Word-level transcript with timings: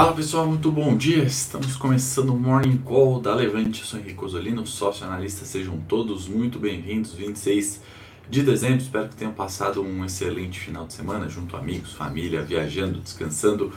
Fala 0.00 0.14
pessoal, 0.14 0.46
muito 0.46 0.72
bom 0.72 0.96
dia. 0.96 1.24
Estamos 1.24 1.76
começando 1.76 2.30
o 2.30 2.34
Morning 2.34 2.78
Call 2.78 3.20
da 3.20 3.34
Levante. 3.34 3.82
Eu 3.82 3.86
sou 3.86 4.00
Henrique 4.00 4.24
Osolino, 4.24 4.66
sócio 4.66 5.06
analista. 5.06 5.44
Sejam 5.44 5.78
todos 5.86 6.26
muito 6.26 6.58
bem-vindos. 6.58 7.12
26 7.12 7.82
de 8.30 8.42
dezembro. 8.42 8.78
Espero 8.78 9.10
que 9.10 9.16
tenham 9.16 9.34
passado 9.34 9.82
um 9.82 10.02
excelente 10.02 10.58
final 10.58 10.86
de 10.86 10.94
semana 10.94 11.28
junto 11.28 11.54
a 11.54 11.58
amigos, 11.58 11.92
família, 11.92 12.42
viajando, 12.42 12.98
descansando. 12.98 13.74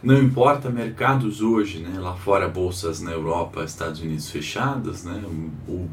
Não 0.00 0.22
importa 0.22 0.70
mercados 0.70 1.40
hoje, 1.40 1.80
né? 1.80 1.98
Lá 1.98 2.14
fora 2.14 2.48
bolsas 2.48 3.00
na 3.00 3.10
Europa, 3.10 3.64
Estados 3.64 4.00
Unidos 4.00 4.30
fechadas, 4.30 5.02
né? 5.02 5.20
O 5.66 5.88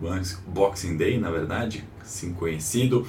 Boxing 0.46 0.96
Day, 0.96 1.18
na 1.18 1.32
verdade, 1.32 1.84
assim 2.00 2.34
conhecido. 2.34 3.04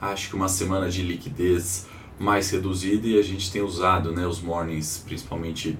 Acho 0.00 0.30
que 0.30 0.34
uma 0.34 0.48
semana 0.48 0.90
de 0.90 1.02
liquidez 1.02 1.86
mais 2.18 2.50
reduzida 2.50 3.06
e 3.06 3.16
a 3.16 3.22
gente 3.22 3.50
tem 3.50 3.62
usado, 3.62 4.12
né, 4.12 4.26
os 4.26 4.42
mornings, 4.42 5.02
principalmente 5.06 5.78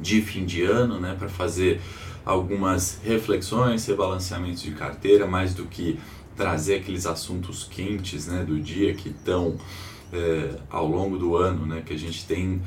de 0.00 0.20
fim 0.22 0.44
de 0.44 0.62
ano, 0.62 0.98
né, 0.98 1.14
para 1.18 1.28
fazer 1.28 1.80
algumas 2.24 3.00
reflexões, 3.02 3.86
rebalanceamentos 3.86 4.62
de 4.62 4.72
carteira, 4.72 5.26
mais 5.26 5.54
do 5.54 5.64
que 5.64 5.98
trazer 6.36 6.76
aqueles 6.76 7.06
assuntos 7.06 7.64
quentes, 7.64 8.26
né, 8.26 8.44
do 8.44 8.58
dia 8.58 8.94
que 8.94 9.10
estão 9.10 9.58
é, 10.12 10.56
ao 10.70 10.86
longo 10.86 11.18
do 11.18 11.36
ano, 11.36 11.66
né, 11.66 11.82
que 11.84 11.92
a 11.92 11.98
gente 11.98 12.26
tem 12.26 12.62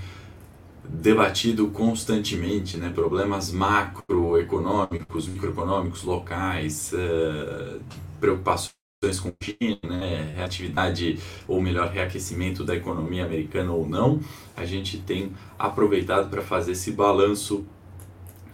debatido 0.88 1.68
constantemente, 1.70 2.78
né, 2.78 2.90
problemas 2.90 3.52
macroeconômicos, 3.52 5.28
microeconômicos, 5.28 6.04
locais, 6.04 6.94
é, 6.94 7.78
preocupações 8.20 8.83
com 9.20 9.34
China, 9.42 9.80
né, 9.84 10.34
reatividade 10.36 11.20
ou 11.48 11.62
melhor 11.62 11.90
reaquecimento 11.90 12.64
da 12.64 12.76
economia 12.76 13.26
americana 13.26 13.72
ou 13.72 13.88
não, 13.88 14.20
a 14.56 14.66
gente 14.66 14.98
tem 14.98 15.32
aproveitado 15.58 16.30
para 16.30 16.42
fazer 16.42 16.74
esse 16.74 16.92
balanço 16.92 17.66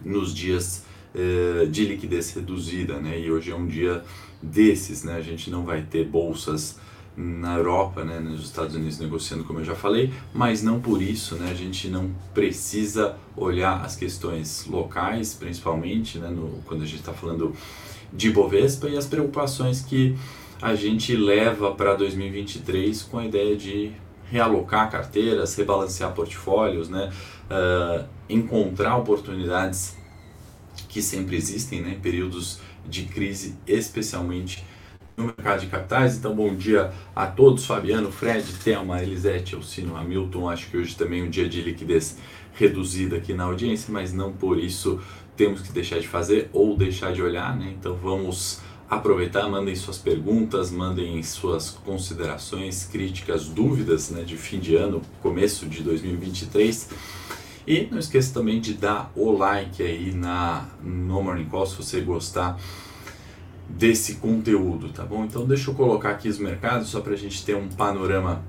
nos 0.04 0.34
dias 0.34 0.84
eh, 1.14 1.66
de 1.66 1.84
liquidez 1.84 2.32
reduzida, 2.34 2.98
né, 2.98 3.18
e 3.18 3.30
hoje 3.30 3.50
é 3.50 3.54
um 3.54 3.66
dia 3.66 4.02
desses, 4.42 5.04
né, 5.04 5.16
a 5.16 5.20
gente 5.20 5.50
não 5.50 5.64
vai 5.64 5.82
ter 5.82 6.06
bolsas 6.06 6.78
na 7.16 7.56
Europa, 7.56 8.04
né, 8.04 8.18
nos 8.18 8.44
Estados 8.44 8.74
Unidos 8.74 8.98
negociando, 8.98 9.44
como 9.44 9.58
eu 9.58 9.64
já 9.64 9.74
falei, 9.74 10.12
mas 10.32 10.62
não 10.62 10.80
por 10.80 11.02
isso, 11.02 11.34
né, 11.34 11.50
a 11.50 11.54
gente 11.54 11.88
não 11.88 12.10
precisa 12.32 13.16
olhar 13.36 13.84
as 13.84 13.96
questões 13.96 14.66
locais, 14.66 15.34
principalmente, 15.34 16.18
né, 16.18 16.28
no, 16.28 16.62
quando 16.64 16.82
a 16.82 16.86
gente 16.86 17.00
está 17.00 17.12
falando 17.12 17.54
de 18.12 18.30
Bovespa 18.30 18.88
e 18.88 18.96
as 18.96 19.06
preocupações 19.06 19.82
que 19.82 20.16
a 20.62 20.74
gente 20.74 21.16
leva 21.16 21.72
para 21.72 21.94
2023 21.94 23.02
com 23.02 23.18
a 23.18 23.24
ideia 23.24 23.56
de 23.56 23.92
realocar 24.30 24.90
carteiras, 24.90 25.54
rebalancear 25.56 26.12
portfólios, 26.12 26.88
né? 26.88 27.10
Uh, 27.50 28.06
encontrar 28.28 28.96
oportunidades 28.96 29.96
que 30.88 31.02
sempre 31.02 31.36
existem, 31.36 31.80
né? 31.80 31.98
períodos 32.00 32.60
de 32.86 33.04
crise, 33.04 33.56
especialmente 33.66 34.64
no 35.16 35.24
mercado 35.24 35.60
de 35.60 35.66
capitais. 35.66 36.16
Então, 36.16 36.34
bom 36.34 36.54
dia 36.54 36.92
a 37.14 37.26
todos, 37.26 37.66
Fabiano, 37.66 38.12
Fred, 38.12 38.44
Thelma, 38.64 39.02
Elisete, 39.02 39.54
Alcino, 39.54 39.96
Hamilton. 39.96 40.48
Acho 40.48 40.70
que 40.70 40.76
hoje 40.76 40.96
também 40.96 41.20
é 41.20 41.24
um 41.24 41.30
dia 41.30 41.48
de 41.48 41.60
liquidez 41.60 42.18
reduzida 42.54 43.16
aqui 43.16 43.34
na 43.34 43.44
audiência, 43.44 43.92
mas 43.92 44.12
não 44.12 44.32
por 44.32 44.58
isso 44.58 45.00
temos 45.36 45.60
que 45.60 45.72
deixar 45.72 45.98
de 45.98 46.06
fazer 46.06 46.48
ou 46.52 46.76
deixar 46.76 47.12
de 47.12 47.22
olhar, 47.22 47.56
né? 47.56 47.74
Então, 47.78 47.96
vamos 47.96 48.60
aproveitar, 48.90 49.48
mandem 49.48 49.76
suas 49.76 49.96
perguntas, 49.96 50.72
mandem 50.72 51.22
suas 51.22 51.70
considerações, 51.70 52.84
críticas, 52.84 53.46
dúvidas 53.46 54.10
né, 54.10 54.22
de 54.22 54.36
fim 54.36 54.58
de 54.58 54.74
ano, 54.74 55.00
começo 55.22 55.66
de 55.66 55.80
2023. 55.82 56.90
E 57.66 57.86
não 57.88 58.00
esqueça 58.00 58.34
também 58.34 58.60
de 58.60 58.74
dar 58.74 59.12
o 59.14 59.30
like 59.30 59.80
aí 59.80 60.12
na, 60.12 60.66
no 60.82 61.22
Morning 61.22 61.44
Call 61.44 61.66
se 61.66 61.76
você 61.76 62.00
gostar 62.00 62.58
desse 63.68 64.16
conteúdo, 64.16 64.88
tá 64.88 65.04
bom? 65.04 65.24
Então 65.24 65.46
deixa 65.46 65.70
eu 65.70 65.74
colocar 65.74 66.10
aqui 66.10 66.28
os 66.28 66.38
mercados 66.38 66.88
só 66.88 67.00
para 67.00 67.12
a 67.12 67.16
gente 67.16 67.44
ter 67.44 67.54
um 67.54 67.68
panorama 67.68 68.42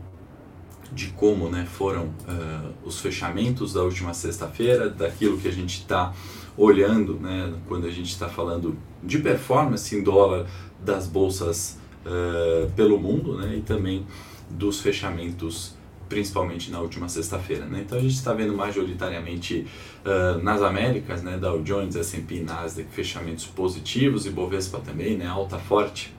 de 0.91 1.08
como 1.09 1.50
né, 1.50 1.68
foram 1.72 2.06
uh, 2.06 2.73
os 2.84 3.00
fechamentos 3.00 3.73
da 3.73 3.84
última 3.84 4.13
sexta-feira, 4.13 4.90
daquilo 4.90 5.38
que 5.38 5.47
a 5.47 5.52
gente 5.52 5.78
está 5.78 6.13
olhando 6.58 7.16
né, 7.20 7.54
quando 7.68 7.88
a 7.88 7.92
gente 7.92 8.10
está 8.10 8.28
falando 8.28 8.78
de 9.04 9.20
performance 9.20 9.96
em 9.96 10.04
dólar 10.04 10.48
das 10.84 11.08
bolsas 11.08 11.80
uh, 12.06 12.70
pelo 12.72 13.00
mundo 13.00 13.38
né, 13.38 13.56
e 13.58 13.62
também 13.62 14.06
dos 14.50 14.82
fechamentos 14.82 15.76
principalmente 16.12 16.70
na 16.70 16.82
última 16.82 17.08
sexta-feira. 17.08 17.66
Né? 17.66 17.84
Então 17.86 17.98
a 17.98 18.02
gente 18.02 18.16
está 18.16 18.34
vendo 18.34 18.54
majoritariamente 18.54 19.66
uh, 20.06 20.44
nas 20.44 20.62
Américas, 20.62 21.24
né, 21.24 21.38
Dow 21.38 21.62
Jones, 21.64 21.96
S&P, 21.96 22.42
Nasdaq, 22.42 22.90
fechamentos 22.92 23.46
positivos 23.46 24.26
e 24.26 24.30
Bovespa 24.30 24.80
também, 24.80 25.18
né, 25.18 25.26
alta 25.26 25.58
forte 25.58 26.14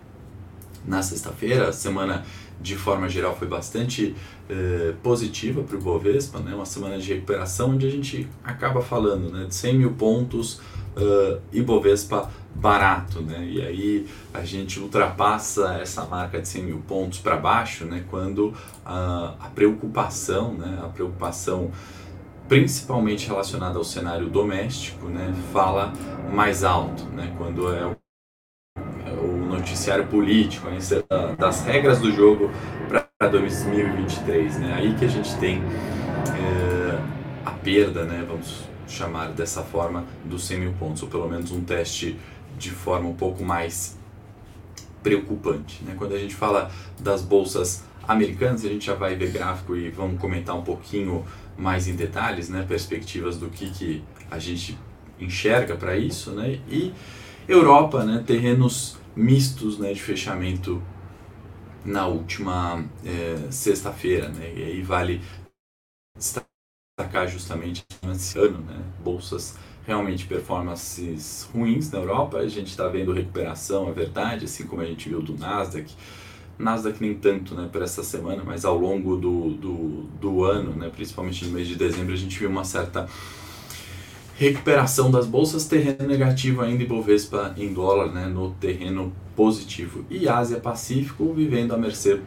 na 0.87 1.03
sexta-feira. 1.03 1.73
Semana 1.73 2.25
de 2.63 2.77
forma 2.77 3.09
geral 3.09 3.37
foi 3.37 3.49
bastante 3.49 4.15
eh, 4.49 4.95
positiva 5.03 5.63
para 5.63 5.77
o 5.77 5.81
Bovespa, 5.81 6.39
né? 6.39 6.55
uma 6.55 6.67
semana 6.67 6.99
de 6.99 7.15
recuperação 7.15 7.71
onde 7.71 7.87
a 7.87 7.91
gente 7.91 8.29
acaba 8.45 8.83
falando 8.83 9.31
né? 9.33 9.47
de 9.47 9.55
100 9.55 9.79
mil 9.79 9.93
pontos 9.93 10.61
uh, 10.97 11.41
e 11.53 11.63
Bovespa 11.63 12.31
barato, 12.55 13.23
né? 13.23 13.45
e 13.45 13.63
aí 13.63 14.07
a 14.35 14.45
gente 14.45 14.79
ultrapassa 14.79 15.79
essa 15.81 16.05
marca 16.05 16.41
de 16.41 16.47
100 16.47 16.63
mil 16.65 16.79
pontos 16.87 17.19
para 17.19 17.37
baixo 17.37 17.87
né? 17.87 18.05
quando 18.11 18.49
uh, 18.49 18.55
a 18.85 19.51
preocupação, 19.55 20.55
né? 20.55 20.81
a 20.83 20.89
preocupação 20.89 21.71
principalmente 22.47 23.27
relacionada 23.27 23.79
ao 23.79 23.85
cenário 23.85 24.29
doméstico, 24.29 25.07
né? 25.07 25.35
fala 25.53 25.93
mais 26.31 26.63
alto, 26.63 27.05
né? 27.05 27.35
quando 27.39 27.73
é 27.73 27.87
o 27.87 28.02
noticiário 29.63 30.07
político, 30.07 30.69
né, 30.69 30.79
das 31.39 31.65
regras 31.65 32.01
do 32.01 32.13
jogo 32.13 32.51
para 32.89 33.29
2023. 33.29 34.59
Né? 34.59 34.75
Aí 34.75 34.95
que 34.95 35.05
a 35.05 35.09
gente 35.09 35.35
tem 35.37 35.63
é, 36.37 36.99
a 37.47 37.53
perda, 37.53 38.05
né, 38.05 38.25
vamos 38.29 38.65
chamar 38.89 39.29
dessa 39.29 39.63
forma, 39.63 40.05
dos 40.25 40.45
100 40.45 40.59
mil 40.59 40.73
pontos, 40.73 41.03
ou 41.03 41.09
pelo 41.09 41.29
menos 41.29 41.53
um 41.53 41.63
teste 41.63 42.19
de 42.59 42.71
forma 42.71 43.09
um 43.09 43.15
pouco 43.15 43.43
mais 43.43 43.97
preocupante. 45.03 45.83
Né? 45.85 45.95
Quando 45.97 46.15
a 46.15 46.19
gente 46.19 46.35
fala 46.35 46.71
das 46.99 47.23
bolsas 47.23 47.85
americanas, 48.07 48.65
a 48.65 48.69
gente 48.69 48.85
já 48.85 48.95
vai 48.95 49.15
ver 49.15 49.31
gráfico 49.31 49.77
e 49.77 49.89
vamos 49.91 50.21
comentar 50.21 50.57
um 50.57 50.63
pouquinho 50.63 51.25
mais 51.57 51.87
em 51.87 51.95
detalhes, 51.95 52.49
né, 52.49 52.65
perspectivas 52.67 53.37
do 53.37 53.49
que, 53.49 53.71
que 53.71 54.03
a 54.31 54.39
gente 54.39 54.77
enxerga 55.21 55.77
para 55.77 55.97
isso, 55.97 56.33
né? 56.33 56.59
E 56.69 56.93
Europa, 57.47 58.03
né, 58.03 58.23
terrenos 58.27 58.97
mistos 59.15 59.79
né, 59.79 59.93
de 59.93 60.01
fechamento 60.01 60.83
na 61.85 62.07
última 62.07 62.85
é, 63.05 63.51
sexta-feira, 63.51 64.29
né? 64.29 64.53
E 64.57 64.63
aí 64.63 64.83
vale 64.83 65.21
destacar 66.17 67.29
justamente 67.29 67.85
esse 68.11 68.39
ano, 68.39 68.59
né? 68.59 68.83
Bolsas 69.03 69.57
realmente 69.85 70.27
performances 70.27 71.49
ruins 71.53 71.91
na 71.91 71.99
Europa, 71.99 72.39
a 72.39 72.49
gente 72.49 72.69
está 72.69 72.87
vendo 72.87 73.13
recuperação, 73.13 73.89
é 73.89 73.93
verdade, 73.93 74.45
assim 74.45 74.67
como 74.67 74.81
a 74.81 74.87
gente 74.87 75.09
viu 75.09 75.21
do 75.21 75.37
Nasdaq. 75.37 75.93
Nasdaq 76.59 77.01
nem 77.01 77.15
tanto 77.15 77.55
né, 77.55 77.69
para 77.71 77.85
essa 77.85 78.05
semana, 78.05 78.45
mas 78.45 78.65
ao 78.65 78.79
longo 78.79 79.17
do, 79.17 79.51
do, 79.55 80.03
do 80.21 80.45
ano, 80.45 80.77
né, 80.77 80.89
principalmente 80.95 81.45
no 81.45 81.53
mês 81.53 81.67
de 81.67 81.75
dezembro, 81.75 82.13
a 82.13 82.17
gente 82.17 82.39
viu 82.39 82.49
uma 82.49 82.65
certa 82.65 83.09
recuperação 84.43 85.09
das 85.09 85.25
bolsas, 85.25 85.67
terreno 85.67 86.05
negativo 86.05 86.63
ainda 86.63 86.83
e 86.83 86.87
Bovespa 86.87 87.55
em 87.57 87.73
dólar 87.73 88.13
né, 88.13 88.27
no 88.27 88.51
terreno 88.55 89.13
positivo. 89.37 90.05
E 90.11 90.29
Ásia 90.29 90.59
Pacífico 90.59 91.33
vivendo 91.33 91.73
à 91.73 91.79
mercê 91.79 92.21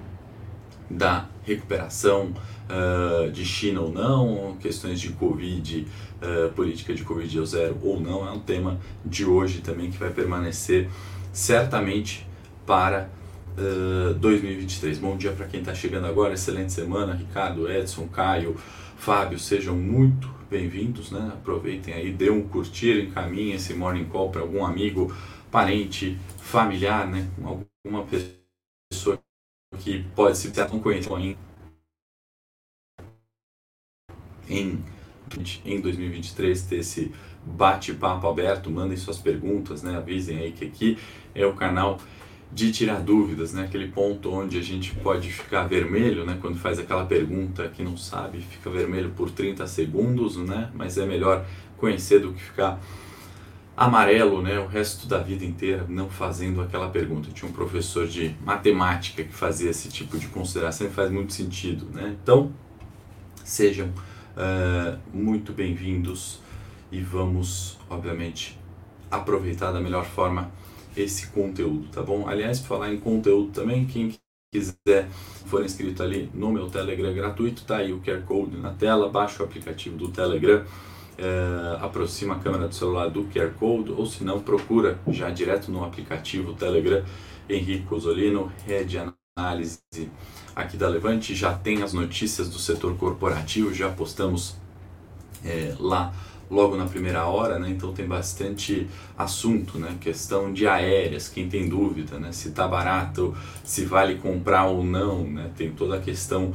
da 0.89 1.27
recuperação 1.43 2.31
uh, 2.69 3.29
de 3.31 3.43
China 3.43 3.81
ou 3.81 3.91
não, 3.91 4.55
questões 4.61 5.01
de 5.01 5.09
Covid, 5.09 5.85
uh, 6.21 6.53
política 6.53 6.93
de 6.93 7.03
Covid 7.03 7.37
ao 7.37 7.45
zero 7.45 7.77
ou 7.83 7.99
não, 7.99 8.25
é 8.25 8.31
um 8.31 8.39
tema 8.39 8.79
de 9.05 9.25
hoje 9.25 9.59
também 9.59 9.91
que 9.91 9.97
vai 9.97 10.09
permanecer 10.09 10.87
certamente 11.33 12.25
para 12.65 13.09
uh, 13.57 14.13
2023. 14.13 14.99
Bom 14.99 15.17
dia 15.17 15.33
para 15.33 15.47
quem 15.47 15.59
está 15.59 15.75
chegando 15.75 16.07
agora, 16.07 16.33
excelente 16.33 16.71
semana, 16.71 17.13
Ricardo, 17.13 17.69
Edson, 17.69 18.07
Caio, 18.07 18.55
Fábio, 18.95 19.37
sejam 19.37 19.75
muito 19.75 20.34
bem-vindos, 20.49 21.11
né? 21.11 21.31
Aproveitem 21.33 21.93
aí, 21.93 22.11
dê 22.11 22.29
um 22.29 22.47
curtir, 22.47 23.03
encaminhe 23.03 23.53
esse 23.53 23.73
morning 23.73 24.05
call 24.05 24.29
para 24.29 24.41
algum 24.41 24.65
amigo, 24.65 25.15
parente, 25.51 26.17
familiar, 26.39 27.07
né? 27.07 27.29
Alguma 27.43 28.05
pessoa 28.05 29.19
que 29.79 30.03
pode 30.15 30.37
se 30.37 30.51
não 30.71 30.79
conhecer 30.79 31.13
ainda 31.13 31.37
em 34.47 34.83
em 35.65 35.81
2023 35.81 36.61
ter 36.63 36.77
esse 36.77 37.11
bate-papo 37.43 38.27
aberto, 38.27 38.69
mandem 38.69 38.95
suas 38.95 39.17
perguntas, 39.17 39.81
né? 39.81 39.97
Avisem 39.97 40.37
aí 40.37 40.51
que 40.51 40.65
aqui 40.65 40.97
é 41.33 41.45
o 41.45 41.55
canal 41.55 41.99
de 42.55 42.71
tirar 42.71 43.01
dúvidas, 43.01 43.51
né? 43.51 43.65
Aquele 43.65 43.89
ponto 43.89 44.31
onde 44.31 44.57
a 44.57 44.61
gente 44.61 44.95
pode 44.95 45.29
ficar 45.29 45.65
vermelho, 45.65 46.25
né? 46.25 46.37
Quando 46.39 46.57
faz 46.57 46.79
aquela 46.79 47.05
pergunta 47.05 47.67
que 47.67 47.83
não 47.83 47.97
sabe, 47.97 48.39
fica 48.39 48.69
vermelho 48.69 49.09
por 49.09 49.29
30 49.29 49.67
segundos, 49.67 50.37
né? 50.37 50.71
Mas 50.73 50.97
é 50.97 51.05
melhor 51.05 51.45
conhecer 51.75 52.19
do 52.19 52.31
que 52.31 52.41
ficar 52.41 52.79
amarelo, 53.75 54.41
né? 54.41 54.57
O 54.57 54.67
resto 54.67 55.05
da 55.05 55.17
vida 55.17 55.43
inteira 55.43 55.85
não 55.89 56.09
fazendo 56.09 56.61
aquela 56.61 56.87
pergunta. 56.87 57.29
Tinha 57.29 57.51
um 57.51 57.53
professor 57.53 58.07
de 58.07 58.33
matemática 58.45 59.21
que 59.21 59.33
fazia 59.33 59.69
esse 59.69 59.89
tipo 59.89 60.17
de 60.17 60.27
consideração 60.27 60.87
e 60.87 60.89
faz 60.89 61.11
muito 61.11 61.33
sentido, 61.33 61.87
né? 61.93 62.15
Então, 62.23 62.53
sejam 63.43 63.87
uh, 63.87 64.97
muito 65.13 65.51
bem-vindos 65.51 66.39
e 66.89 67.01
vamos, 67.01 67.77
obviamente, 67.89 68.57
aproveitar 69.11 69.73
da 69.73 69.81
melhor 69.81 70.05
forma 70.05 70.49
esse 70.95 71.27
conteúdo, 71.27 71.87
tá 71.91 72.01
bom? 72.01 72.27
Aliás, 72.27 72.59
para 72.59 72.69
falar 72.69 72.93
em 72.93 72.99
conteúdo 72.99 73.51
também, 73.51 73.85
quem 73.85 74.13
quiser 74.53 75.07
for 75.45 75.63
inscrito 75.63 76.01
ali 76.01 76.29
no 76.33 76.51
meu 76.51 76.69
Telegram 76.69 77.13
gratuito, 77.13 77.63
tá 77.65 77.77
aí 77.77 77.91
o 77.91 77.99
QR 77.99 78.21
Code 78.21 78.57
na 78.57 78.71
tela, 78.71 79.09
baixa 79.09 79.43
o 79.43 79.45
aplicativo 79.45 79.97
do 79.97 80.09
Telegram, 80.09 80.63
é, 81.17 81.77
aproxima 81.81 82.35
a 82.35 82.39
câmera 82.39 82.67
do 82.67 82.75
celular 82.75 83.09
do 83.09 83.25
QR 83.25 83.51
Code, 83.59 83.91
ou 83.91 84.05
se 84.05 84.23
não, 84.23 84.39
procura 84.39 84.99
já 85.07 85.29
direto 85.29 85.71
no 85.71 85.83
aplicativo 85.83 86.53
Telegram 86.53 87.03
Henrique 87.49 87.85
Cosolino, 87.85 88.51
Rede 88.65 88.99
Análise 89.37 89.79
aqui 90.55 90.77
da 90.77 90.87
Levante, 90.87 91.35
já 91.35 91.53
tem 91.53 91.83
as 91.83 91.91
notícias 91.91 92.49
do 92.49 92.57
setor 92.57 92.95
corporativo, 92.95 93.73
já 93.73 93.89
postamos 93.89 94.55
é, 95.43 95.75
lá 95.77 96.13
logo 96.49 96.75
na 96.75 96.85
primeira 96.85 97.25
hora, 97.25 97.59
né? 97.59 97.69
Então 97.69 97.93
tem 97.93 98.05
bastante 98.05 98.87
assunto, 99.17 99.77
né? 99.77 99.95
Questão 99.99 100.53
de 100.53 100.67
aéreas, 100.67 101.27
quem 101.27 101.49
tem 101.49 101.67
dúvida, 101.67 102.19
né? 102.19 102.31
Se 102.31 102.51
tá 102.51 102.67
barato, 102.67 103.35
se 103.63 103.85
vale 103.85 104.15
comprar 104.15 104.65
ou 104.65 104.83
não, 104.83 105.23
né? 105.23 105.51
Tem 105.55 105.71
toda 105.71 105.95
a 105.95 105.99
questão 105.99 106.53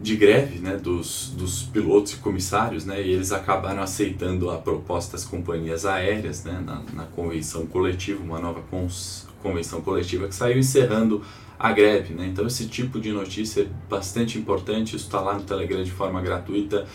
de 0.00 0.16
greve, 0.16 0.58
né? 0.58 0.76
Dos, 0.76 1.32
dos 1.36 1.62
pilotos 1.62 2.14
e 2.14 2.16
comissários, 2.16 2.84
né? 2.84 3.00
E 3.02 3.12
eles 3.12 3.32
acabaram 3.32 3.82
aceitando 3.82 4.50
a 4.50 4.58
proposta 4.58 5.12
das 5.12 5.24
companhias 5.24 5.84
aéreas, 5.84 6.44
né? 6.44 6.62
Na, 6.64 6.82
na 6.92 7.04
convenção 7.04 7.66
coletiva, 7.66 8.22
uma 8.22 8.38
nova 8.38 8.62
cons, 8.70 9.28
convenção 9.42 9.80
coletiva 9.80 10.26
que 10.26 10.34
saiu 10.34 10.58
encerrando 10.58 11.22
a 11.58 11.70
greve, 11.70 12.12
né? 12.14 12.26
Então 12.26 12.46
esse 12.46 12.66
tipo 12.66 12.98
de 12.98 13.12
notícia 13.12 13.62
é 13.62 13.66
bastante 13.88 14.36
importante, 14.36 14.96
isso 14.96 15.06
está 15.06 15.20
lá 15.20 15.34
no 15.34 15.42
Telegram 15.42 15.84
de 15.84 15.92
forma 15.92 16.20
gratuita, 16.20 16.86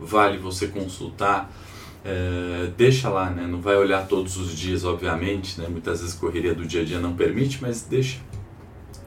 vale 0.00 0.36
você 0.36 0.66
consultar 0.66 1.48
é, 2.04 2.70
deixa 2.76 3.08
lá, 3.08 3.30
né? 3.30 3.46
Não 3.46 3.60
vai 3.60 3.76
olhar 3.76 4.06
todos 4.06 4.36
os 4.36 4.56
dias, 4.56 4.84
obviamente, 4.84 5.60
né? 5.60 5.66
Muitas 5.68 6.00
vezes 6.00 6.16
a 6.16 6.18
correria 6.18 6.54
do 6.54 6.64
dia 6.64 6.82
a 6.82 6.84
dia 6.84 7.00
não 7.00 7.14
permite, 7.14 7.58
mas 7.60 7.82
deixa 7.82 8.18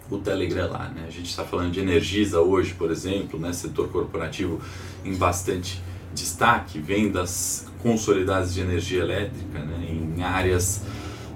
o 0.09 0.17
Telegram 0.17 0.71
lá, 0.71 0.89
né? 0.89 1.05
A 1.07 1.11
gente 1.11 1.29
está 1.29 1.43
falando 1.43 1.71
de 1.71 1.79
Energisa 1.79 2.41
hoje, 2.41 2.73
por 2.73 2.91
exemplo, 2.91 3.39
né? 3.39 3.53
Setor 3.53 3.89
corporativo 3.89 4.59
em 5.05 5.15
bastante 5.15 5.81
destaque, 6.13 6.79
vendas 6.79 7.67
consolidadas 7.81 8.53
de 8.53 8.61
energia 8.61 9.01
elétrica, 9.01 9.59
né? 9.59 9.87
Em 9.89 10.23
áreas 10.23 10.83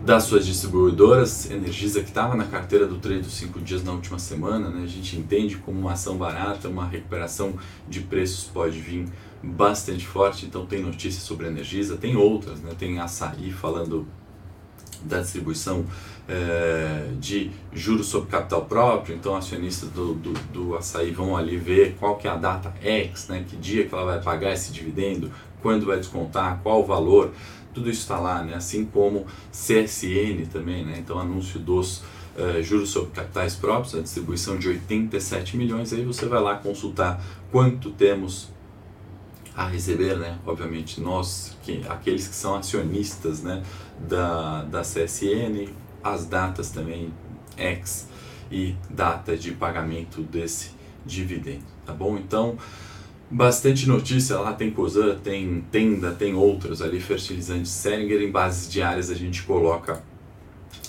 das 0.04 0.24
suas 0.24 0.46
distribuidoras, 0.46 1.50
Energisa 1.50 2.02
que 2.02 2.10
estava 2.10 2.36
na 2.36 2.44
carteira 2.44 2.86
do 2.86 2.98
trade 2.98 3.22
dos 3.22 3.34
cinco 3.34 3.62
dias 3.62 3.84
na 3.84 3.94
última 3.94 4.20
semana, 4.20 4.70
né? 4.70 4.84
A 4.84 4.88
gente 4.88 5.16
entende 5.18 5.56
como 5.58 5.80
uma 5.80 5.94
ação 5.94 6.18
barata, 6.18 6.68
uma 6.68 6.86
recuperação 6.86 7.54
de 7.88 8.02
preços 8.02 8.44
pode 8.46 8.80
vir 8.80 9.06
bastante 9.44 10.08
forte, 10.08 10.46
então 10.46 10.66
tem 10.66 10.82
notícias 10.82 11.24
sobre 11.24 11.48
a 11.48 11.50
Energisa, 11.50 11.98
tem 11.98 12.16
outras, 12.16 12.62
né? 12.62 12.74
tem 12.80 12.98
açaí 13.00 13.52
falando 13.52 14.08
da 15.04 15.20
distribuição 15.20 15.86
é, 16.30 17.10
de 17.20 17.52
juros 17.74 18.08
sobre 18.08 18.30
capital 18.30 18.64
próprio, 18.66 19.14
então 19.14 19.36
acionistas 19.36 19.90
do, 19.90 20.14
do, 20.14 20.32
do 20.54 20.76
açaí 20.78 21.12
vão 21.12 21.36
ali 21.36 21.58
ver 21.58 21.98
qual 22.00 22.16
que 22.16 22.26
é 22.26 22.32
a 22.32 22.38
data 22.38 22.74
X, 22.82 23.28
né? 23.28 23.44
que 23.46 23.58
dia 23.58 23.86
que 23.86 23.94
ela 23.94 24.06
vai 24.06 24.22
pagar 24.22 24.54
esse 24.54 24.72
dividendo, 24.72 25.30
quando 25.62 25.86
vai 25.86 25.98
descontar, 25.98 26.62
qual 26.64 26.82
o 26.82 26.86
valor, 26.86 27.34
tudo 27.74 27.90
isso 27.90 28.02
está 28.02 28.18
lá, 28.18 28.42
né? 28.42 28.56
assim 28.56 28.86
como 28.86 29.26
CSN 29.52 30.46
também, 30.54 30.86
né? 30.86 30.96
então 30.98 31.20
anúncio 31.20 31.60
dos 31.60 32.02
Uh, 32.34 32.64
juros 32.64 32.90
sobre 32.90 33.12
capitais 33.12 33.54
próprios, 33.54 33.94
a 33.94 34.02
distribuição 34.02 34.58
de 34.58 34.68
87 34.68 35.56
milhões, 35.56 35.94
aí 35.94 36.04
você 36.04 36.26
vai 36.26 36.42
lá 36.42 36.56
consultar 36.56 37.24
quanto 37.52 37.92
temos 37.92 38.50
a 39.56 39.68
receber, 39.68 40.18
né? 40.18 40.38
Obviamente 40.46 41.00
nós, 41.00 41.58
que, 41.62 41.82
aqueles 41.88 42.28
que 42.28 42.36
são 42.36 42.56
acionistas, 42.56 43.42
né? 43.42 43.64
Da, 44.08 44.64
da 44.64 44.82
CSN, 44.82 45.70
as 46.04 46.26
datas 46.26 46.72
também 46.72 47.14
ex 47.58 48.08
e 48.52 48.76
data 48.90 49.38
de 49.38 49.52
pagamento 49.52 50.22
desse 50.22 50.72
dividendo, 51.06 51.64
tá 51.86 51.94
bom? 51.94 52.18
Então, 52.18 52.58
bastante 53.30 53.88
notícia 53.88 54.40
lá, 54.40 54.54
tem 54.54 54.72
COSAN, 54.72 55.18
tem 55.20 55.62
Tenda, 55.72 56.12
tem 56.12 56.34
outros 56.34 56.82
ali, 56.82 57.00
fertilizantes 57.00 57.72
Seringer, 57.72 58.22
em 58.22 58.32
bases 58.32 58.72
diárias 58.72 59.10
a 59.10 59.16
gente 59.16 59.44
coloca 59.44 60.04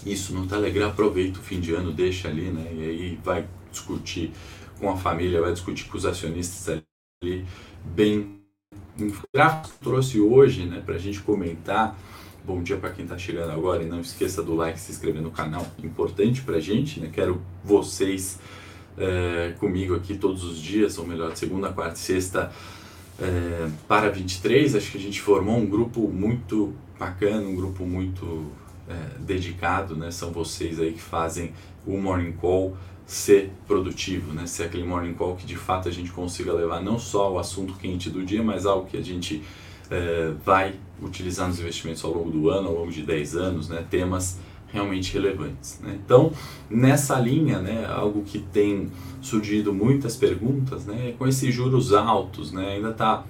isso 0.04 0.34
no 0.34 0.46
Telegram, 0.46 0.88
aproveita 0.88 1.38
o 1.38 1.42
fim 1.42 1.60
de 1.60 1.74
ano, 1.74 1.92
deixa 1.92 2.28
ali, 2.28 2.50
né? 2.50 2.70
E 2.72 2.82
aí 2.82 3.20
vai 3.24 3.46
discutir 3.70 4.32
com 4.78 4.90
a 4.90 4.96
família, 4.96 5.40
vai 5.40 5.52
discutir 5.52 5.84
com 5.86 5.96
os 5.96 6.04
acionistas 6.04 6.82
ali, 7.22 7.46
bem 7.84 8.43
um 8.98 9.12
gráfico 9.32 9.74
que 9.74 9.84
trouxe 9.84 10.20
hoje, 10.20 10.64
né, 10.66 10.82
para 10.84 10.94
a 10.94 10.98
gente 10.98 11.20
comentar. 11.20 11.98
Bom 12.46 12.62
dia 12.62 12.76
para 12.76 12.90
quem 12.90 13.04
está 13.04 13.16
chegando 13.16 13.50
agora 13.50 13.82
e 13.82 13.86
não 13.86 14.00
esqueça 14.00 14.42
do 14.42 14.54
like, 14.54 14.78
se 14.78 14.92
inscrever 14.92 15.22
no 15.22 15.30
canal, 15.30 15.66
importante 15.82 16.42
para 16.42 16.56
a 16.56 16.60
gente, 16.60 17.00
né? 17.00 17.08
Quero 17.10 17.40
vocês 17.64 18.38
é, 18.98 19.54
comigo 19.58 19.94
aqui 19.94 20.16
todos 20.16 20.44
os 20.44 20.58
dias, 20.58 20.98
ou 20.98 21.06
melhor, 21.06 21.34
segunda, 21.34 21.72
quarta 21.72 21.94
e 21.94 21.98
sexta 21.98 22.52
é, 23.18 23.68
para 23.88 24.10
23. 24.10 24.76
Acho 24.76 24.92
que 24.92 24.98
a 24.98 25.00
gente 25.00 25.22
formou 25.22 25.56
um 25.56 25.64
grupo 25.64 26.06
muito 26.06 26.74
bacana, 26.98 27.40
um 27.40 27.56
grupo 27.56 27.86
muito 27.86 28.52
é, 28.86 29.18
dedicado, 29.20 29.96
né? 29.96 30.10
São 30.10 30.30
vocês 30.30 30.78
aí 30.78 30.92
que 30.92 31.02
fazem 31.02 31.54
o 31.86 31.96
Morning 31.96 32.32
Call 32.32 32.76
ser 33.06 33.52
produtivo, 33.66 34.32
né? 34.32 34.46
Ser 34.46 34.64
aquele 34.64 34.84
morning 34.84 35.14
call 35.14 35.36
que 35.36 35.46
de 35.46 35.56
fato 35.56 35.88
a 35.88 35.92
gente 35.92 36.10
consiga 36.10 36.52
levar 36.52 36.80
não 36.80 36.98
só 36.98 37.32
o 37.32 37.38
assunto 37.38 37.74
quente 37.74 38.08
do 38.08 38.24
dia, 38.24 38.42
mas 38.42 38.64
algo 38.66 38.86
que 38.86 38.96
a 38.96 39.02
gente 39.02 39.42
é, 39.90 40.32
vai 40.44 40.74
utilizar 41.02 41.46
nos 41.48 41.60
investimentos 41.60 42.02
ao 42.04 42.12
longo 42.12 42.30
do 42.30 42.48
ano, 42.48 42.68
ao 42.68 42.74
longo 42.74 42.90
de 42.90 43.02
10 43.02 43.36
anos, 43.36 43.68
né? 43.68 43.84
Temas 43.88 44.38
realmente 44.74 45.12
relevantes. 45.12 45.78
Né? 45.80 45.96
Então, 46.04 46.32
nessa 46.68 47.18
linha, 47.20 47.60
né, 47.60 47.86
algo 47.86 48.22
que 48.24 48.40
tem 48.40 48.90
surgido 49.22 49.72
muitas 49.72 50.16
perguntas, 50.16 50.84
né, 50.84 51.10
é 51.10 51.12
com 51.12 51.28
esses 51.28 51.54
juros 51.54 51.92
altos, 51.94 52.50
né, 52.50 52.74
ainda 52.74 52.90
está 52.90 53.22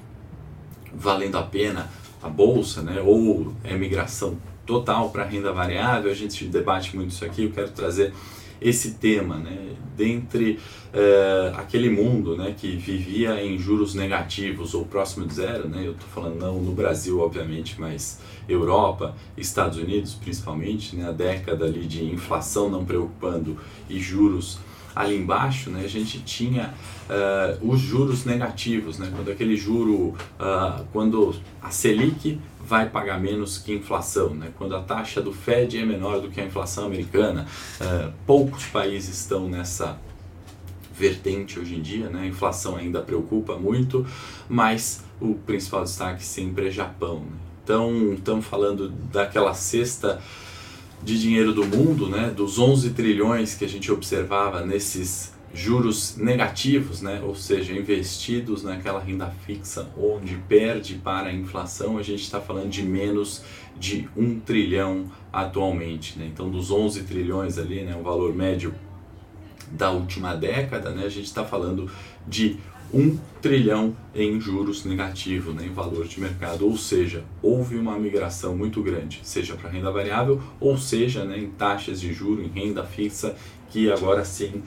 valendo 0.95 1.37
a 1.37 1.43
pena 1.43 1.91
a 2.23 2.31
bolsa, 2.31 2.81
né, 2.81 3.03
ou 3.05 3.53
é 3.63 3.77
migração 3.77 4.39
total 4.65 5.11
para 5.11 5.25
renda 5.25 5.53
variável? 5.53 6.11
A 6.11 6.15
gente 6.15 6.47
debate 6.47 6.97
muito 6.97 7.11
isso 7.11 7.23
aqui. 7.23 7.45
Eu 7.45 7.51
quero 7.51 7.71
trazer 7.71 8.15
esse 8.61 8.93
tema, 8.93 9.37
né, 9.37 9.75
dentre 9.97 10.59
é, 10.93 11.53
aquele 11.57 11.89
mundo 11.89 12.37
né, 12.37 12.55
que 12.57 12.77
vivia 12.77 13.43
em 13.45 13.59
juros 13.59 13.95
negativos 13.95 14.75
ou 14.75 14.85
próximo 14.85 15.27
de 15.27 15.35
zero, 15.35 15.69
né, 15.69 15.87
eu 15.87 15.93
estou 15.93 16.09
falando 16.09 16.39
não 16.39 16.61
no 16.61 16.73
Brasil, 16.73 17.21
obviamente, 17.21 17.81
mas 17.81 18.21
Europa, 18.49 19.15
Estados 19.37 19.79
Unidos 19.79 20.15
principalmente, 20.15 20.97
né, 20.97 21.09
a 21.09 21.13
década 21.13 21.65
ali 21.65 21.87
de 21.87 22.05
inflação 22.05 22.69
não 22.69 22.85
preocupando 22.85 23.57
e 23.89 23.99
juros 23.99 24.59
ali 24.95 25.17
embaixo, 25.17 25.71
né, 25.71 25.83
a 25.85 25.89
gente 25.89 26.21
tinha 26.21 26.73
uh, 27.09 27.69
os 27.69 27.81
juros 27.81 28.25
negativos, 28.25 28.99
né, 28.99 29.11
quando 29.15 29.31
aquele 29.31 29.57
juro, 29.57 30.15
uh, 30.39 30.85
quando 30.93 31.35
a 31.61 31.71
Selic 31.71 32.41
vai 32.61 32.89
pagar 32.89 33.21
menos 33.21 33.59
que 33.59 33.73
inflação. 33.73 34.31
Né? 34.31 34.51
Quando 34.57 34.75
a 34.75 34.81
taxa 34.81 35.21
do 35.21 35.33
Fed 35.33 35.79
é 35.79 35.85
menor 35.85 36.21
do 36.21 36.31
que 36.31 36.41
a 36.41 36.45
inflação 36.45 36.87
americana, 36.87 37.47
uh, 37.81 38.13
poucos 38.27 38.65
países 38.67 39.21
estão 39.21 39.49
nessa 39.49 39.99
vertente 40.97 41.59
hoje 41.59 41.75
em 41.75 41.83
dia, 41.83 42.09
né? 42.09 42.23
a 42.23 42.27
inflação 42.27 42.77
ainda 42.77 43.01
preocupa 43.01 43.57
muito, 43.57 44.07
mas 44.49 45.05
o 45.21 45.35
principal 45.35 45.83
destaque 45.85 46.25
sempre 46.25 46.69
é 46.69 46.71
Japão. 46.71 47.21
Né? 47.21 47.37
Então, 47.65 48.13
estamos 48.13 48.45
falando 48.45 48.89
daquela 48.89 49.55
cesta 49.55 50.21
de 51.05 51.21
dinheiro 51.21 51.53
do 51.53 51.67
mundo, 51.67 52.09
né? 52.09 52.33
dos 52.35 52.59
11 52.59 52.91
trilhões 52.91 53.55
que 53.55 53.65
a 53.65 53.69
gente 53.69 53.93
observava 53.93 54.65
nesses 54.65 55.35
juros 55.53 56.17
negativos, 56.17 57.03
né? 57.03 57.21
ou 57.23 57.35
seja, 57.35 57.73
investidos 57.75 58.65
naquela 58.65 58.99
renda 58.99 59.33
fixa 59.47 59.89
onde 59.97 60.35
perde 60.49 60.95
para 60.95 61.29
a 61.29 61.33
inflação, 61.33 61.99
a 61.99 62.03
gente 62.03 62.23
está 62.23 62.41
falando 62.41 62.71
de 62.71 62.83
menos 62.83 63.43
de 63.79 64.09
um 64.17 64.41
trilhão 64.41 65.11
atualmente. 65.33 66.19
Né? 66.19 66.29
Então, 66.33 66.51
dos 66.51 66.71
11 66.71 67.03
trilhões 67.03 67.59
ali, 67.59 67.83
né, 67.83 67.95
o 67.95 68.03
valor 68.03 68.35
médio 68.35 68.75
da 69.71 69.91
última 69.91 70.35
década, 70.35 70.91
né, 70.91 71.05
a 71.05 71.09
gente 71.09 71.27
está 71.27 71.45
falando 71.45 71.91
de 72.27 72.59
um 72.95 73.19
trilhão 73.43 73.95
em 74.15 74.41
juros 74.41 74.85
negativo, 74.85 75.53
né, 75.53 75.67
em 75.67 75.73
valor 75.73 76.07
de 76.07 76.21
mercado, 76.21 76.67
ou 76.67 76.77
seja, 76.77 77.25
houve 77.43 77.77
uma 77.77 77.99
migração 77.99 78.57
muito 78.57 78.81
grande, 78.83 79.21
seja 79.25 79.57
para 79.57 79.69
renda 79.69 79.91
variável 79.91 80.41
ou 80.61 80.79
seja 80.79 81.25
né, 81.25 81.39
em 81.39 81.51
taxas 81.51 82.01
de 82.01 82.13
juro, 82.13 82.43
em 82.43 82.49
renda 82.49 82.85
fixa, 82.85 83.35
que 83.69 83.91
agora 83.91 84.25
sim 84.25 84.63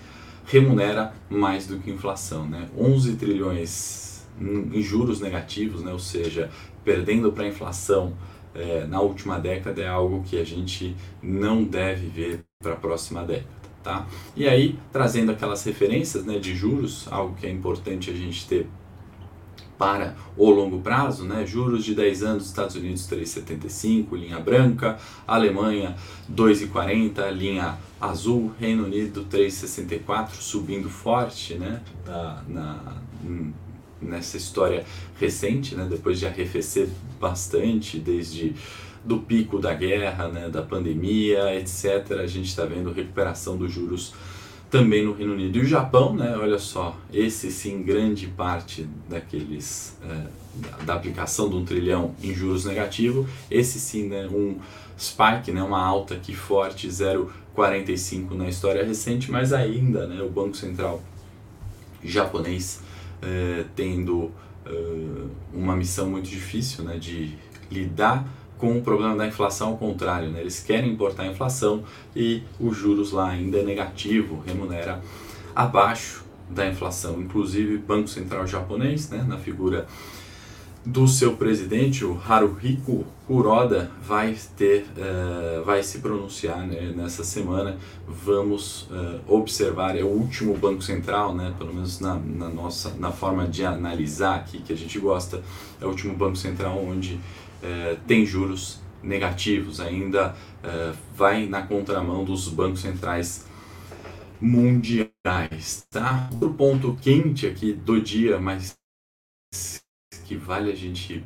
remunera 0.45 1.13
mais 1.29 1.65
do 1.65 1.79
que 1.79 1.89
inflação. 1.89 2.45
Né? 2.47 2.67
11 2.77 3.15
trilhões 3.15 4.27
em 4.39 4.81
juros 4.81 5.21
negativos, 5.21 5.81
né, 5.81 5.93
ou 5.93 5.99
seja, 5.99 6.51
perdendo 6.83 7.31
para 7.31 7.45
a 7.45 7.47
inflação 7.47 8.13
é, 8.53 8.85
na 8.85 8.99
última 8.99 9.39
década 9.39 9.81
é 9.81 9.87
algo 9.87 10.23
que 10.23 10.39
a 10.39 10.43
gente 10.43 10.95
não 11.21 11.63
deve 11.63 12.07
ver 12.07 12.43
para 12.59 12.73
a 12.73 12.75
próxima 12.75 13.23
década. 13.23 13.66
Tá? 13.87 14.05
E 14.35 14.45
aí, 14.49 14.77
trazendo 14.91 15.31
aquelas 15.31 15.63
referências 15.63 16.25
né, 16.25 16.37
de 16.39 16.53
juros, 16.53 17.07
algo 17.09 17.33
que 17.35 17.47
é 17.47 17.49
importante 17.49 18.11
a 18.11 18.13
gente 18.13 18.45
ter 18.45 18.67
para 19.77 20.13
o 20.35 20.49
longo 20.49 20.81
prazo, 20.81 21.23
né? 21.23 21.45
juros 21.45 21.85
de 21.85 21.95
10 21.95 22.23
anos, 22.23 22.47
Estados 22.47 22.75
Unidos 22.75 23.07
3,75, 23.09 24.17
linha 24.17 24.41
branca, 24.41 24.97
Alemanha 25.25 25.95
2,40, 26.29 27.31
linha 27.31 27.77
azul, 28.01 28.51
Reino 28.59 28.83
Unido 28.83 29.25
3,64, 29.31 30.31
subindo 30.31 30.89
forte 30.89 31.53
né? 31.53 31.81
na, 32.05 32.43
na, 32.45 32.97
nessa 34.01 34.35
história 34.35 34.83
recente, 35.17 35.75
né? 35.75 35.87
depois 35.89 36.19
de 36.19 36.27
arrefecer 36.27 36.89
bastante 37.21 37.97
desde 37.97 38.53
do 39.07 39.19
pico 39.19 39.57
da 39.57 39.73
guerra, 39.73 40.27
né, 40.27 40.49
da 40.49 40.61
pandemia, 40.61 41.55
etc. 41.55 42.19
A 42.19 42.27
gente 42.27 42.49
está 42.49 42.65
vendo 42.65 42.91
recuperação 42.91 43.55
dos 43.55 43.71
juros 43.71 44.13
também 44.69 45.05
no 45.05 45.13
Reino 45.13 45.33
Unido. 45.33 45.57
E 45.57 45.61
o 45.61 45.65
Japão, 45.65 46.13
né, 46.13 46.35
olha 46.37 46.59
só, 46.59 46.97
esse 47.11 47.49
sim, 47.49 47.81
grande 47.81 48.27
parte 48.27 48.85
daqueles, 49.09 49.97
é, 50.03 50.83
da 50.83 50.95
aplicação 50.95 51.49
de 51.49 51.55
um 51.55 51.63
trilhão 51.63 52.13
em 52.21 52.33
juros 52.33 52.65
negativo, 52.65 53.25
esse 53.49 53.79
sim, 53.79 54.09
né, 54.09 54.27
um 54.27 54.57
spike, 54.99 55.53
né, 55.53 55.63
uma 55.63 55.81
alta 55.81 56.15
aqui 56.15 56.35
forte, 56.35 56.89
0,45 56.89 58.31
na 58.33 58.49
história 58.49 58.83
recente, 58.83 59.31
mas 59.31 59.53
ainda 59.53 60.05
né, 60.05 60.21
o 60.21 60.29
Banco 60.29 60.57
Central 60.57 61.01
japonês 62.03 62.81
é, 63.21 63.63
tendo 63.73 64.31
é, 64.65 64.71
uma 65.53 65.77
missão 65.77 66.09
muito 66.09 66.29
difícil 66.29 66.83
né, 66.83 66.97
de 66.97 67.35
lidar 67.71 68.27
com 68.57 68.77
o 68.77 68.81
problema 68.81 69.15
da 69.15 69.27
inflação 69.27 69.69
ao 69.69 69.77
contrário, 69.77 70.29
né? 70.29 70.41
eles 70.41 70.59
querem 70.59 70.91
importar 70.91 71.23
a 71.23 71.27
inflação 71.27 71.83
e 72.15 72.41
os 72.59 72.75
juros 72.75 73.11
lá 73.11 73.29
ainda 73.29 73.59
é 73.59 73.63
negativo, 73.63 74.41
remunera 74.45 75.01
abaixo 75.55 76.25
da 76.49 76.67
inflação. 76.67 77.21
Inclusive, 77.21 77.77
Banco 77.77 78.07
Central 78.07 78.47
japonês, 78.47 79.09
né, 79.09 79.23
na 79.27 79.37
figura 79.37 79.87
do 80.85 81.05
seu 81.05 81.35
presidente, 81.35 82.05
o 82.05 82.17
Haruhiko 82.17 83.05
Kuroda, 83.27 83.91
vai 84.01 84.37
ter, 84.55 84.85
uh, 84.95 85.61
vai 85.65 85.83
se 85.83 85.99
pronunciar 85.99 86.65
né, 86.65 86.93
nessa 86.95 87.25
semana. 87.25 87.75
Vamos 88.07 88.83
uh, 88.83 89.19
observar, 89.27 89.97
é 89.97 90.03
o 90.03 90.07
último 90.07 90.55
banco 90.55 90.81
central, 90.81 91.35
né, 91.35 91.53
pelo 91.57 91.73
menos 91.73 91.99
na, 91.99 92.15
na, 92.15 92.47
nossa 92.47 92.93
na 92.97 93.11
forma 93.11 93.45
de 93.45 93.65
analisar 93.65 94.35
aqui 94.35 94.59
que 94.59 94.71
a 94.71 94.77
gente 94.77 94.97
gosta, 94.97 95.43
é 95.81 95.85
o 95.85 95.89
último 95.89 96.15
banco 96.15 96.37
central 96.37 96.81
onde 96.81 97.19
é, 97.61 97.97
tem 98.07 98.25
juros 98.25 98.79
negativos, 99.01 99.79
ainda 99.79 100.35
é, 100.63 100.93
vai 101.15 101.45
na 101.45 101.61
contramão 101.61 102.23
dos 102.23 102.47
bancos 102.47 102.81
centrais 102.81 103.45
mundiais. 104.39 105.87
Tá? 105.89 106.29
Outro 106.33 106.53
ponto 106.53 106.97
quente 107.01 107.47
aqui 107.47 107.73
do 107.73 108.01
dia, 108.01 108.39
mas 108.39 108.77
que 110.25 110.35
vale 110.35 110.71
a 110.71 110.75
gente 110.75 111.23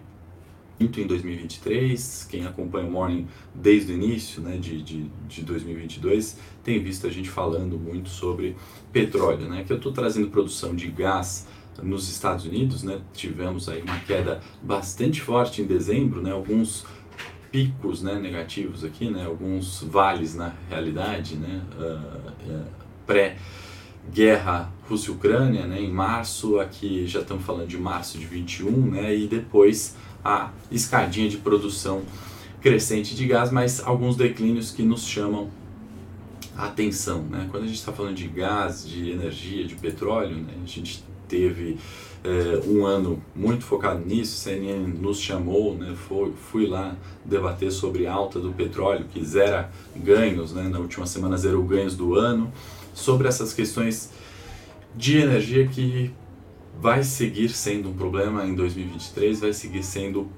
muito 0.80 1.00
em 1.00 1.06
2023, 1.06 2.28
quem 2.30 2.46
acompanha 2.46 2.88
o 2.88 2.92
Morning 2.92 3.28
desde 3.54 3.94
o 3.94 3.96
início 3.96 4.42
né, 4.42 4.58
de, 4.58 4.82
de, 4.82 5.12
de 5.28 5.44
2022 5.44 6.38
tem 6.64 6.82
visto 6.82 7.06
a 7.06 7.10
gente 7.12 7.30
falando 7.30 7.78
muito 7.78 8.10
sobre 8.10 8.56
petróleo, 8.92 9.48
né, 9.48 9.64
que 9.64 9.72
eu 9.72 9.78
estou 9.78 9.92
trazendo 9.92 10.30
produção 10.30 10.76
de 10.76 10.88
gás 10.88 11.46
nos 11.82 12.10
Estados 12.10 12.46
Unidos, 12.46 12.84
né, 12.84 13.00
tivemos 13.14 13.70
aí 13.70 13.82
uma 13.82 14.00
queda 14.00 14.40
bastante 14.62 15.22
forte 15.22 15.62
em 15.62 15.66
dezembro, 15.66 16.22
né, 16.22 16.32
alguns 16.32 16.86
picos 17.52 18.02
né, 18.02 18.16
negativos 18.16 18.84
aqui, 18.84 19.10
né, 19.10 19.26
alguns 19.26 19.84
vales 19.84 20.36
na 20.36 20.54
realidade, 20.70 21.36
né, 21.36 21.62
uh, 21.78 22.52
uh, 22.52 22.66
pré-guerra 23.06 24.72
Rússia-Ucrânia, 24.88 25.68
né, 25.68 25.82
em 25.82 25.92
março, 25.92 26.60
aqui 26.60 27.06
já 27.06 27.22
estamos 27.22 27.44
falando 27.44 27.68
de 27.68 27.78
março 27.78 28.18
de 28.18 28.26
21, 28.26 28.72
né, 28.92 29.16
e 29.16 29.28
depois 29.28 29.96
a 30.24 30.52
escadinha 30.72 31.30
de 31.30 31.38
produção 31.38 32.04
crescente 32.62 33.16
de 33.16 33.26
gás, 33.26 33.52
mas 33.52 33.82
alguns 33.82 34.16
declínios 34.16 34.72
que 34.72 34.84
nos 34.84 35.06
chamam 35.06 35.50
a 36.56 36.66
atenção. 36.66 37.24
Né? 37.24 37.48
Quando 37.50 37.64
a 37.64 37.68
gente 37.68 37.80
está 37.80 37.92
falando 37.92 38.16
de 38.16 38.28
gás, 38.28 38.88
de 38.88 39.10
energia, 39.10 39.66
de 39.66 39.76
petróleo, 39.76 40.36
né, 40.36 40.54
a 40.64 40.68
gente 40.68 41.04
teve 41.32 41.78
é, 42.24 42.62
um 42.68 42.86
ano 42.86 43.24
muito 43.34 43.64
focado 43.64 44.06
nisso, 44.06 44.38
CNN 44.38 44.86
nos 45.00 45.20
chamou, 45.20 45.76
né, 45.76 45.96
foi, 45.96 46.34
fui 46.34 46.68
lá 46.68 46.96
debater 47.24 47.72
sobre 47.72 48.06
alta 48.06 48.38
do 48.38 48.52
petróleo, 48.52 49.06
que 49.12 49.24
zera 49.24 49.72
ganhos, 49.96 50.52
né, 50.52 50.64
na 50.64 50.80
última 50.80 51.06
semana 51.06 51.38
zerou 51.38 51.64
ganhos 51.64 51.96
do 51.96 52.16
ano, 52.16 52.52
sobre 52.94 53.30
essas 53.30 53.54
questões 53.54 54.12
de 54.94 55.20
energia 55.20 55.66
que 55.68 56.12
vai 56.80 57.02
seguir 57.04 57.50
sendo 57.50 57.90
um 57.90 57.94
problema 57.94 58.46
em 58.46 58.54
2023, 58.54 59.40
vai 59.40 59.54
seguir 59.54 59.84
sendo 59.84 60.30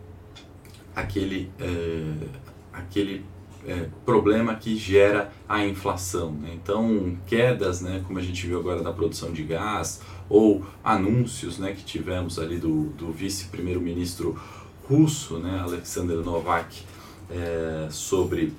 aquele, 0.95 1.49
é, 1.59 2.27
aquele 2.71 3.25
é, 3.67 3.87
problema 4.05 4.55
que 4.55 4.75
gera 4.75 5.31
a 5.47 5.65
inflação. 5.65 6.31
Né? 6.31 6.51
Então, 6.53 7.17
quedas, 7.25 7.81
né, 7.81 8.03
como 8.05 8.19
a 8.19 8.21
gente 8.21 8.45
viu 8.45 8.59
agora 8.59 8.81
da 8.81 8.91
produção 8.91 9.31
de 9.31 9.43
gás, 9.43 10.01
ou 10.29 10.65
anúncios 10.83 11.57
né, 11.57 11.73
que 11.73 11.83
tivemos 11.83 12.39
ali 12.39 12.57
do, 12.57 12.85
do 12.89 13.11
vice-primeiro-ministro 13.11 14.39
russo, 14.87 15.37
né, 15.37 15.59
Alexander 15.59 16.17
Novak, 16.17 16.81
é, 17.29 17.87
sobre 17.89 18.53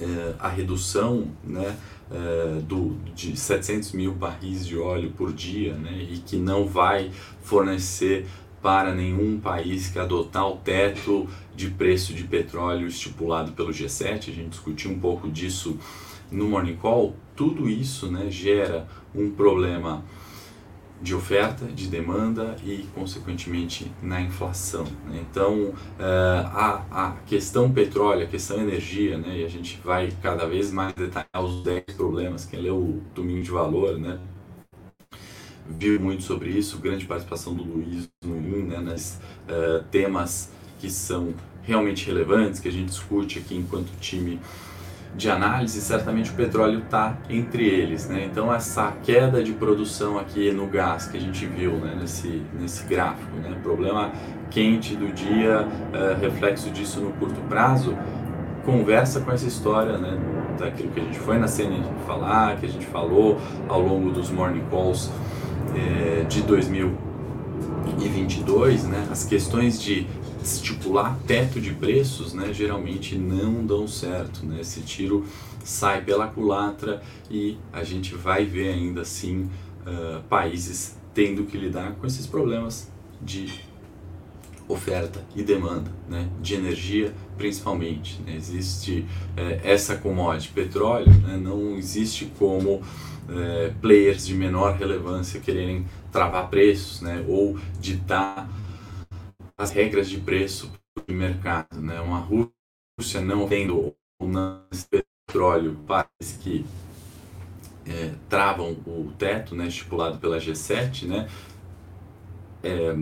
é, 0.00 0.34
a 0.38 0.48
redução 0.48 1.28
né, 1.44 1.76
é, 2.10 2.60
do, 2.62 2.96
de 3.14 3.36
700 3.36 3.92
mil 3.92 4.12
barris 4.12 4.66
de 4.66 4.76
óleo 4.78 5.12
por 5.16 5.32
dia 5.32 5.74
né, 5.74 6.06
e 6.10 6.18
que 6.18 6.36
não 6.36 6.66
vai 6.66 7.10
fornecer 7.42 8.26
para 8.62 8.94
nenhum 8.94 9.38
país 9.38 9.88
que 9.88 9.98
adotar 9.98 10.46
o 10.48 10.56
teto 10.56 11.28
de 11.54 11.70
preço 11.70 12.12
de 12.12 12.24
petróleo 12.24 12.88
estipulado 12.88 13.52
pelo 13.52 13.70
G7. 13.70 14.10
A 14.10 14.18
gente 14.18 14.48
discutiu 14.48 14.90
um 14.90 14.98
pouco 14.98 15.30
disso 15.30 15.78
no 16.30 16.48
Morning 16.48 16.76
Call. 16.76 17.14
Tudo 17.36 17.68
isso 17.68 18.10
né, 18.10 18.28
gera 18.28 18.88
um 19.14 19.30
problema 19.30 20.04
de 21.00 21.14
oferta, 21.14 21.66
de 21.66 21.88
demanda 21.88 22.56
e, 22.64 22.86
consequentemente, 22.94 23.92
na 24.02 24.20
inflação. 24.20 24.84
Né? 25.06 25.24
Então, 25.30 25.68
uh, 25.68 26.46
a, 26.52 26.84
a 26.90 27.16
questão 27.26 27.70
petróleo, 27.70 28.24
a 28.24 28.26
questão 28.26 28.58
energia, 28.58 29.18
né? 29.18 29.40
e 29.40 29.44
a 29.44 29.48
gente 29.48 29.80
vai 29.84 30.12
cada 30.22 30.46
vez 30.46 30.72
mais 30.72 30.94
detalhar 30.94 31.44
os 31.44 31.62
10 31.62 31.84
problemas. 31.96 32.44
Quem 32.44 32.60
leu 32.60 32.76
o 32.76 33.02
Domingo 33.14 33.42
de 33.42 33.50
Valor, 33.50 33.98
né? 33.98 34.18
viu 35.68 36.00
muito 36.00 36.22
sobre 36.22 36.50
isso, 36.50 36.78
grande 36.78 37.06
participação 37.06 37.54
do 37.54 37.64
Luiz 37.64 38.08
Nuin, 38.24 38.64
né? 38.64 38.80
Nas 38.80 39.20
uh, 39.48 39.82
temas 39.90 40.50
que 40.78 40.90
são 40.90 41.34
realmente 41.62 42.06
relevantes, 42.06 42.60
que 42.60 42.68
a 42.68 42.72
gente 42.72 42.88
discute 42.88 43.38
aqui 43.38 43.56
enquanto 43.56 43.90
time 44.00 44.40
de 45.16 45.30
análise, 45.30 45.80
certamente 45.80 46.30
o 46.30 46.34
petróleo 46.34 46.80
está 46.80 47.16
entre 47.30 47.64
eles. 47.64 48.06
Né? 48.08 48.28
Então, 48.30 48.52
essa 48.52 48.92
queda 49.02 49.42
de 49.42 49.52
produção 49.52 50.18
aqui 50.18 50.52
no 50.52 50.66
gás 50.66 51.06
que 51.06 51.16
a 51.16 51.20
gente 51.20 51.46
viu 51.46 51.72
né, 51.72 51.96
nesse, 51.98 52.42
nesse 52.60 52.84
gráfico, 52.84 53.34
né? 53.36 53.56
problema 53.62 54.12
quente 54.50 54.94
do 54.94 55.10
dia, 55.12 55.66
uh, 55.66 56.20
reflexo 56.20 56.70
disso 56.70 57.00
no 57.00 57.12
curto 57.12 57.40
prazo, 57.48 57.96
conversa 58.64 59.20
com 59.20 59.32
essa 59.32 59.46
história 59.46 59.96
né, 59.96 60.18
daquilo 60.58 60.90
que 60.90 61.00
a 61.00 61.04
gente 61.04 61.18
foi 61.18 61.38
na 61.38 61.48
CNN 61.48 61.82
falar, 62.06 62.56
que 62.56 62.66
a 62.66 62.68
gente 62.68 62.84
falou 62.86 63.40
ao 63.68 63.80
longo 63.80 64.10
dos 64.10 64.30
morning 64.30 64.62
calls 64.70 65.10
eh, 65.74 66.24
de 66.28 66.42
2022, 66.42 68.84
né, 68.84 69.08
as 69.10 69.24
questões 69.24 69.80
de 69.80 70.06
estipular 70.54 71.18
teto 71.26 71.60
de 71.60 71.72
preços, 71.72 72.32
né, 72.32 72.52
geralmente 72.52 73.16
não 73.16 73.66
dão 73.66 73.88
certo, 73.88 74.44
né? 74.44 74.60
Esse 74.60 74.80
tiro 74.80 75.26
sai 75.64 76.02
pela 76.02 76.28
culatra 76.28 77.02
e 77.30 77.58
a 77.72 77.82
gente 77.82 78.14
vai 78.14 78.44
ver 78.44 78.72
ainda 78.72 79.00
assim 79.00 79.50
uh, 79.86 80.22
países 80.28 80.96
tendo 81.12 81.44
que 81.44 81.56
lidar 81.56 81.92
com 81.94 82.06
esses 82.06 82.26
problemas 82.26 82.90
de 83.20 83.66
oferta 84.68 85.24
e 85.34 85.42
demanda 85.42 85.90
né, 86.08 86.28
de 86.40 86.54
energia 86.54 87.14
principalmente. 87.36 88.20
Né? 88.22 88.34
Existe 88.36 89.06
é, 89.36 89.60
essa 89.64 89.96
commodity, 89.96 90.52
petróleo, 90.52 91.10
né? 91.22 91.36
não 91.36 91.76
existe 91.76 92.30
como 92.38 92.82
é, 93.28 93.72
players 93.80 94.26
de 94.26 94.34
menor 94.34 94.76
relevância 94.76 95.40
quererem 95.40 95.86
travar 96.12 96.48
preços 96.48 97.00
né? 97.00 97.24
ou 97.28 97.58
ditar 97.80 98.48
as 99.56 99.70
regras 99.70 100.08
de 100.08 100.18
preço 100.18 100.70
do 101.06 101.14
mercado. 101.14 101.80
Né? 101.80 102.00
Uma 102.00 102.18
Rússia 102.18 103.20
não 103.20 103.48
tendo 103.48 103.94
ou 104.18 104.28
não 104.28 104.60
petróleo, 105.26 105.76
parece 105.86 106.38
que 106.40 106.64
é, 107.86 108.12
travam 108.28 108.72
o 108.86 109.12
teto 109.18 109.54
né, 109.54 109.66
estipulado 109.66 110.18
pela 110.18 110.38
G7, 110.38 111.06
né, 111.06 111.28
é, 112.62 112.70
é, 112.70 112.96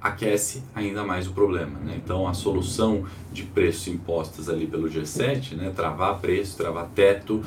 aquece 0.00 0.62
ainda 0.74 1.04
mais 1.04 1.26
o 1.26 1.32
problema. 1.32 1.78
Né? 1.80 2.00
Então, 2.02 2.26
a 2.26 2.34
solução 2.34 3.06
de 3.32 3.42
preços 3.42 3.88
impostas 3.88 4.48
ali 4.48 4.66
pelo 4.66 4.88
G7, 4.88 5.54
né, 5.54 5.70
travar 5.74 6.18
preço, 6.20 6.56
travar 6.56 6.88
teto, 6.94 7.44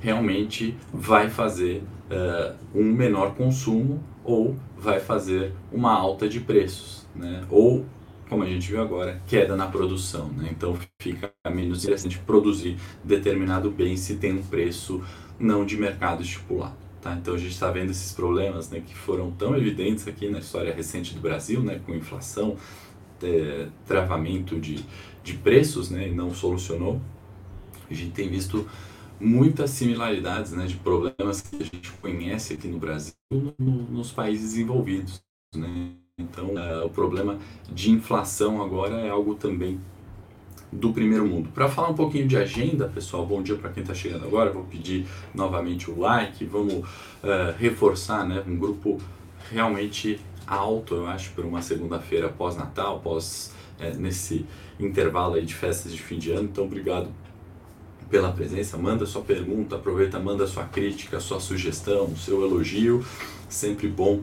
realmente 0.00 0.76
vai 0.92 1.28
fazer 1.28 1.82
uh, 2.08 2.54
um 2.72 2.84
menor 2.84 3.34
consumo 3.34 4.02
ou 4.28 4.54
vai 4.76 5.00
fazer 5.00 5.54
uma 5.72 5.90
alta 5.90 6.28
de 6.28 6.38
preços, 6.38 7.06
né? 7.16 7.46
ou 7.48 7.86
como 8.28 8.42
a 8.42 8.46
gente 8.46 8.70
viu 8.70 8.82
agora, 8.82 9.22
queda 9.26 9.56
na 9.56 9.66
produção. 9.66 10.28
Né? 10.28 10.50
Então 10.52 10.76
fica 11.00 11.32
menos 11.50 11.82
interessante 11.82 12.18
produzir 12.18 12.76
determinado 13.02 13.70
bem 13.70 13.96
se 13.96 14.16
tem 14.16 14.34
um 14.34 14.42
preço 14.42 15.02
não 15.40 15.64
de 15.64 15.78
mercado 15.78 16.22
estipulado. 16.22 16.76
Tá? 17.00 17.14
Então 17.14 17.32
a 17.32 17.38
gente 17.38 17.52
está 17.52 17.70
vendo 17.70 17.90
esses 17.90 18.12
problemas 18.12 18.68
né, 18.68 18.82
que 18.86 18.94
foram 18.94 19.30
tão 19.30 19.56
evidentes 19.56 20.06
aqui 20.06 20.28
na 20.28 20.40
história 20.40 20.74
recente 20.74 21.14
do 21.14 21.20
Brasil, 21.22 21.62
né, 21.62 21.80
com 21.86 21.94
inflação, 21.94 22.54
é, 23.22 23.68
travamento 23.86 24.60
de, 24.60 24.84
de 25.24 25.32
preços 25.32 25.88
né, 25.88 26.08
e 26.08 26.12
não 26.12 26.34
solucionou. 26.34 27.00
A 27.90 27.94
gente 27.94 28.10
tem 28.10 28.28
visto 28.28 28.68
muitas 29.20 29.70
similaridades 29.70 30.52
né, 30.52 30.66
de 30.66 30.76
problemas 30.76 31.40
que 31.40 31.56
a 31.56 31.64
gente 31.64 31.90
conhece 32.00 32.54
aqui 32.54 32.68
no 32.68 32.78
Brasil 32.78 33.14
no, 33.30 33.82
nos 33.82 34.12
países 34.12 34.50
desenvolvidos. 34.50 35.22
Né? 35.54 35.92
Então, 36.18 36.54
uh, 36.54 36.84
o 36.84 36.90
problema 36.90 37.38
de 37.70 37.90
inflação 37.90 38.62
agora 38.62 38.96
é 39.00 39.08
algo 39.08 39.34
também 39.34 39.80
do 40.70 40.92
primeiro 40.92 41.26
mundo. 41.26 41.48
Para 41.50 41.68
falar 41.68 41.88
um 41.88 41.94
pouquinho 41.94 42.28
de 42.28 42.36
agenda, 42.36 42.88
pessoal, 42.88 43.24
bom 43.24 43.42
dia 43.42 43.56
para 43.56 43.70
quem 43.70 43.82
está 43.82 43.94
chegando 43.94 44.24
agora. 44.24 44.50
Vou 44.50 44.64
pedir 44.64 45.06
novamente 45.34 45.90
o 45.90 45.98
like, 45.98 46.44
vamos 46.44 46.74
uh, 46.74 46.84
reforçar, 47.58 48.26
né, 48.26 48.42
um 48.46 48.56
grupo 48.56 48.98
realmente 49.50 50.20
alto, 50.46 50.94
eu 50.94 51.06
acho, 51.06 51.30
por 51.32 51.44
uma 51.44 51.62
segunda-feira 51.62 52.28
pós-Natal, 52.28 53.00
pós 53.00 53.52
é, 53.78 53.92
nesse 53.92 54.46
intervalo 54.78 55.34
aí 55.34 55.44
de 55.44 55.54
festas 55.54 55.92
de 55.92 56.02
fim 56.02 56.18
de 56.18 56.32
ano. 56.32 56.48
Então, 56.50 56.64
obrigado 56.64 57.08
pela 58.10 58.32
presença. 58.32 58.76
Manda 58.76 59.06
sua 59.06 59.22
pergunta, 59.22 59.76
aproveita, 59.76 60.18
manda 60.18 60.46
sua 60.46 60.64
crítica, 60.64 61.20
sua 61.20 61.40
sugestão, 61.40 62.14
seu 62.16 62.42
elogio. 62.44 63.04
Sempre 63.48 63.88
bom 63.88 64.22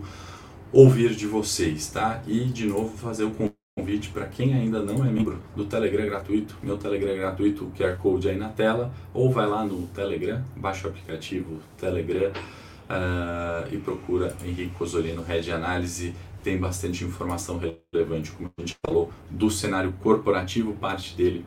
ouvir 0.72 1.16
de 1.16 1.26
vocês, 1.26 1.88
tá? 1.88 2.22
E 2.28 2.46
de 2.46 2.68
novo 2.68 2.98
fazer 2.98 3.24
o 3.24 3.32
convite 3.78 4.10
para 4.10 4.26
quem 4.26 4.54
ainda 4.54 4.82
não 4.82 5.06
é 5.06 5.10
membro 5.10 5.40
do 5.56 5.66
Telegram 5.66 6.06
gratuito, 6.06 6.56
meu 6.62 6.78
Telegram 6.78 7.16
gratuito, 7.16 7.66
o 7.66 7.72
QR 7.72 7.98
Code 7.98 8.30
aí 8.30 8.38
na 8.38 8.50
tela, 8.50 8.92
ou 9.14 9.32
vai 9.32 9.48
lá 9.48 9.64
no 9.64 9.88
Telegram, 9.88 10.44
baixa 10.56 10.88
o 10.88 10.92
aplicativo 10.92 11.60
Telegram 11.78 12.32
uh, 12.32 13.74
e 13.74 13.78
procura 13.78 14.36
Henrique 14.44 14.76
Cosolino 14.78 15.24
Red 15.24 15.52
Análise, 15.52 16.14
tem 16.44 16.58
bastante 16.58 17.04
informação 17.04 17.60
relevante, 17.60 18.32
como 18.32 18.52
a 18.58 18.62
gente 18.62 18.76
falou, 18.86 19.12
do 19.30 19.50
cenário 19.50 19.94
corporativo, 20.02 20.74
parte 20.74 21.16
dele 21.16 21.46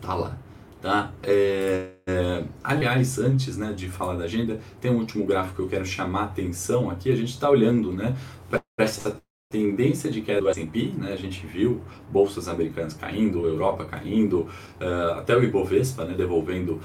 tá 0.00 0.14
lá. 0.14 0.36
Tá? 0.80 1.12
É, 1.22 1.90
é, 2.06 2.44
aliás, 2.62 3.18
antes 3.18 3.56
né, 3.56 3.72
de 3.72 3.88
falar 3.88 4.16
da 4.16 4.24
agenda, 4.24 4.60
tem 4.80 4.90
um 4.90 4.98
último 4.98 5.26
gráfico 5.26 5.56
que 5.56 5.62
eu 5.62 5.68
quero 5.68 5.84
chamar 5.84 6.20
a 6.20 6.24
atenção 6.24 6.88
aqui. 6.88 7.10
A 7.10 7.16
gente 7.16 7.30
está 7.30 7.50
olhando 7.50 7.92
né, 7.92 8.16
para 8.48 8.62
essa 8.78 9.20
tendência 9.50 10.10
de 10.10 10.20
queda 10.20 10.42
do 10.42 10.48
S&P, 10.50 10.92
né? 10.96 11.12
A 11.12 11.16
gente 11.16 11.46
viu 11.46 11.80
bolsas 12.10 12.48
americanas 12.48 12.92
caindo, 12.92 13.46
Europa 13.46 13.84
caindo, 13.86 14.40
uh, 14.78 15.18
até 15.18 15.34
o 15.34 15.42
Ibovespa, 15.42 16.04
né, 16.04 16.14
devolvendo 16.14 16.80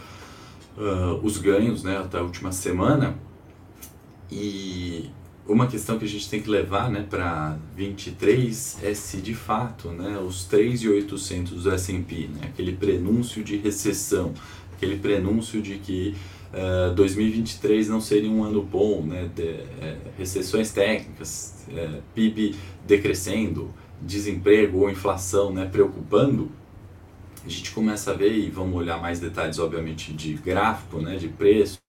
uh, 0.77 1.19
os 1.21 1.37
ganhos, 1.37 1.83
né, 1.83 1.97
até 1.97 2.19
a 2.19 2.21
última 2.21 2.53
semana. 2.53 3.15
E 4.31 5.11
uma 5.47 5.67
questão 5.67 5.99
que 5.99 6.05
a 6.05 6.07
gente 6.07 6.29
tem 6.29 6.41
que 6.41 6.49
levar 6.49 6.89
né, 6.89 7.05
para 7.07 7.57
23 7.75 8.77
é 8.81 8.93
se 8.93 9.17
de 9.17 9.33
fato 9.33 9.89
né, 9.89 10.17
os 10.17 10.45
3,800 10.45 11.63
do 11.63 11.71
S&P, 11.71 12.29
né, 12.33 12.47
aquele 12.47 12.73
prenúncio 12.73 13.43
de 13.43 13.57
recessão, 13.57 14.33
aquele 14.73 14.97
prenúncio 14.97 15.61
de 15.61 15.75
que 15.79 16.15
uh, 16.53 16.91
eh, 16.91 16.93
2023 16.95 17.89
não 17.89 17.99
seria 17.99 18.29
um 18.29 18.43
ano 18.43 18.63
bom, 18.63 19.01
né, 19.01 19.29
de, 19.35 19.43
é, 19.43 19.97
recessões 20.17 20.71
técnicas, 20.71 21.65
é, 21.75 21.99
PIB 22.15 22.55
decrescendo, 22.87 23.73
desemprego 24.01 24.79
ou 24.79 24.89
inflação 24.89 25.51
né, 25.51 25.65
preocupando, 25.69 26.51
a 27.45 27.49
gente 27.49 27.71
começa 27.71 28.11
a 28.11 28.13
ver, 28.13 28.31
e 28.31 28.49
vamos 28.49 28.75
olhar 28.75 29.01
mais 29.01 29.19
detalhes 29.19 29.59
obviamente 29.59 30.13
de 30.13 30.33
gráfico, 30.35 30.99
né, 30.99 31.17
de 31.17 31.27
preços, 31.27 31.81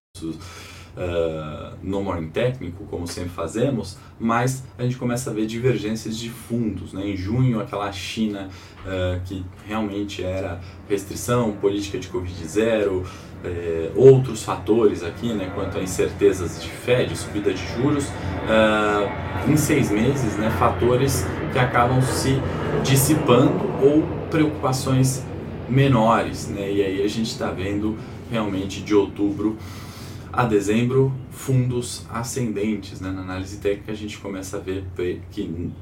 uh, 0.97 1.77
no 1.83 2.03
morning 2.03 2.29
técnico, 2.29 2.85
como 2.85 3.07
sempre 3.07 3.31
fazemos, 3.31 3.99
mas 4.19 4.65
a 4.79 4.83
gente 4.83 4.97
começa 4.97 5.31
a 5.31 5.33
ver 5.33 5.47
divergências 5.47 6.17
de 6.19 6.31
fundos. 6.31 6.93
Né? 6.93 7.09
Em 7.09 7.17
junho, 7.17 7.61
aquela 7.61 7.91
China 7.93 8.49
uh, 8.85 9.21
que 9.25 9.45
realmente 9.67 10.23
era 10.23 10.61
restrição, 10.89 11.53
política 11.53 11.99
de 11.99 12.09
Covid-0, 12.09 13.05
eh, 13.47 13.91
outros 13.95 14.43
fatores 14.43 15.03
aqui, 15.03 15.35
né, 15.35 15.53
quanto 15.55 15.77
a 15.77 15.83
incertezas 15.83 16.63
de 16.63 16.71
Fed, 16.71 17.15
subida 17.15 17.53
de 17.53 17.63
juros, 17.75 18.07
uh, 18.07 19.51
em 19.51 19.55
seis 19.55 19.91
meses, 19.91 20.39
né, 20.39 20.49
fatores 20.59 21.27
que 21.53 21.59
acabam 21.59 22.01
se 22.01 22.41
dissipando 22.83 23.53
ou 23.83 24.03
preocupações 24.31 25.23
menores, 25.69 26.49
né, 26.49 26.73
e 26.73 26.83
aí 26.83 27.03
a 27.05 27.09
gente 27.09 27.27
está 27.27 27.51
vendo 27.51 27.99
realmente 28.31 28.81
de 28.81 28.95
outubro 28.95 29.59
a 30.37 30.45
dezembro, 30.45 31.13
fundos 31.31 32.05
ascendentes. 32.11 33.01
Né? 33.01 33.11
Na 33.11 33.23
análise 33.23 33.59
técnica 33.59 33.93
a 33.93 33.95
gente 33.95 34.19
começa 34.19 34.57
a 34.57 34.61
ver 34.61 34.85
que, 35.31 35.43
em, 35.43 35.73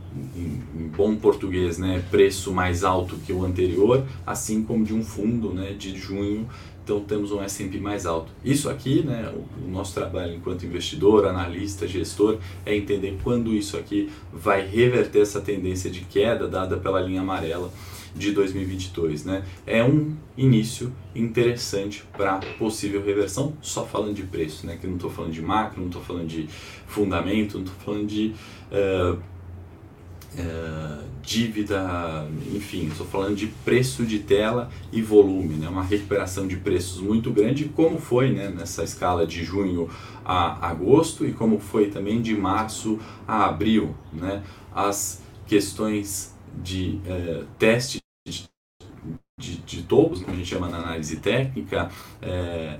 bom 0.94 1.16
português, 1.16 1.78
né, 1.78 2.04
preço 2.10 2.52
mais 2.52 2.84
alto 2.84 3.16
que 3.16 3.32
o 3.32 3.44
anterior, 3.44 4.04
assim 4.26 4.62
como 4.62 4.84
de 4.84 4.94
um 4.94 5.02
fundo 5.02 5.54
né, 5.54 5.72
de 5.72 5.96
junho, 5.96 6.46
então 6.84 7.00
temos 7.00 7.32
um 7.32 7.40
S&P 7.40 7.78
mais 7.78 8.04
alto. 8.04 8.30
Isso 8.44 8.68
aqui, 8.68 9.02
né, 9.02 9.32
o, 9.34 9.66
o 9.66 9.70
nosso 9.70 9.94
trabalho 9.94 10.34
enquanto 10.34 10.66
investidor, 10.66 11.24
analista, 11.24 11.86
gestor, 11.86 12.38
é 12.66 12.76
entender 12.76 13.18
quando 13.22 13.54
isso 13.54 13.76
aqui 13.78 14.10
vai 14.32 14.66
reverter 14.66 15.20
essa 15.20 15.40
tendência 15.40 15.90
de 15.90 16.00
queda 16.00 16.46
dada 16.46 16.76
pela 16.76 17.00
linha 17.00 17.22
amarela 17.22 17.72
de 18.14 18.32
2022. 18.32 19.24
Né? 19.24 19.44
É 19.66 19.82
um 19.84 20.14
início 20.36 20.92
interessante 21.14 22.04
para 22.12 22.38
possível 22.58 23.04
reversão, 23.04 23.54
só 23.60 23.84
falando 23.84 24.14
de 24.14 24.22
preço, 24.22 24.66
né? 24.66 24.76
que 24.80 24.86
não 24.86 24.96
estou 24.96 25.10
falando 25.10 25.32
de 25.32 25.42
macro, 25.42 25.80
não 25.80 25.88
estou 25.88 26.02
falando 26.02 26.26
de 26.26 26.48
fundamento, 26.86 27.58
não 27.58 27.64
estou 27.64 27.78
falando 27.84 28.06
de 28.06 28.34
uh, 28.70 29.18
uh, 30.38 31.04
dívida, 31.22 32.26
enfim, 32.54 32.86
estou 32.88 33.06
falando 33.06 33.36
de 33.36 33.46
preço 33.46 34.04
de 34.04 34.18
tela 34.18 34.70
e 34.92 35.00
volume, 35.00 35.54
né? 35.54 35.68
uma 35.68 35.82
recuperação 35.82 36.46
de 36.46 36.56
preços 36.56 37.00
muito 37.00 37.30
grande, 37.30 37.66
como 37.66 37.98
foi 37.98 38.32
né? 38.32 38.48
nessa 38.48 38.82
escala 38.82 39.26
de 39.26 39.44
junho 39.44 39.88
a 40.24 40.68
agosto 40.68 41.26
e 41.26 41.32
como 41.32 41.58
foi 41.58 41.88
também 41.88 42.20
de 42.22 42.34
março 42.34 42.98
a 43.26 43.46
abril. 43.46 43.94
Né? 44.12 44.42
As 44.74 45.22
questões 45.46 46.34
de 46.62 46.98
uh, 47.06 47.46
teste 47.58 48.01
de, 49.42 49.56
de 49.56 49.82
topos, 49.82 50.20
como 50.20 50.32
a 50.32 50.36
gente 50.36 50.48
chama 50.48 50.68
na 50.68 50.78
análise 50.78 51.16
técnica, 51.16 51.90
é, 52.22 52.78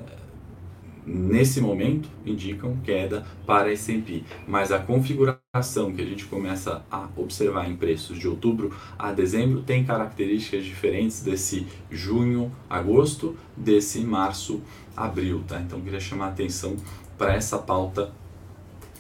nesse 1.05 1.61
momento 1.61 2.09
indicam 2.25 2.77
queda 2.85 3.27
para 3.44 3.72
S&P, 3.72 4.22
mas 4.46 4.70
a 4.70 4.79
configuração 4.79 5.92
que 5.92 6.01
a 6.01 6.07
gente 6.07 6.27
começa 6.27 6.85
a 6.88 7.09
observar 7.16 7.68
em 7.68 7.77
preços 7.77 8.16
de 8.16 8.29
outubro 8.29 8.72
a 8.96 9.12
dezembro 9.12 9.62
tem 9.62 9.85
características 9.85 10.64
diferentes 10.64 11.20
desse 11.20 11.66
junho, 11.90 12.53
agosto, 12.70 13.37
desse 13.57 13.98
março, 14.01 14.62
abril, 14.96 15.42
tá? 15.46 15.61
Então 15.61 15.81
queria 15.81 15.98
chamar 16.01 16.27
a 16.27 16.29
atenção 16.29 16.77
para 17.18 17.35
essa 17.35 17.59
pauta 17.59 18.12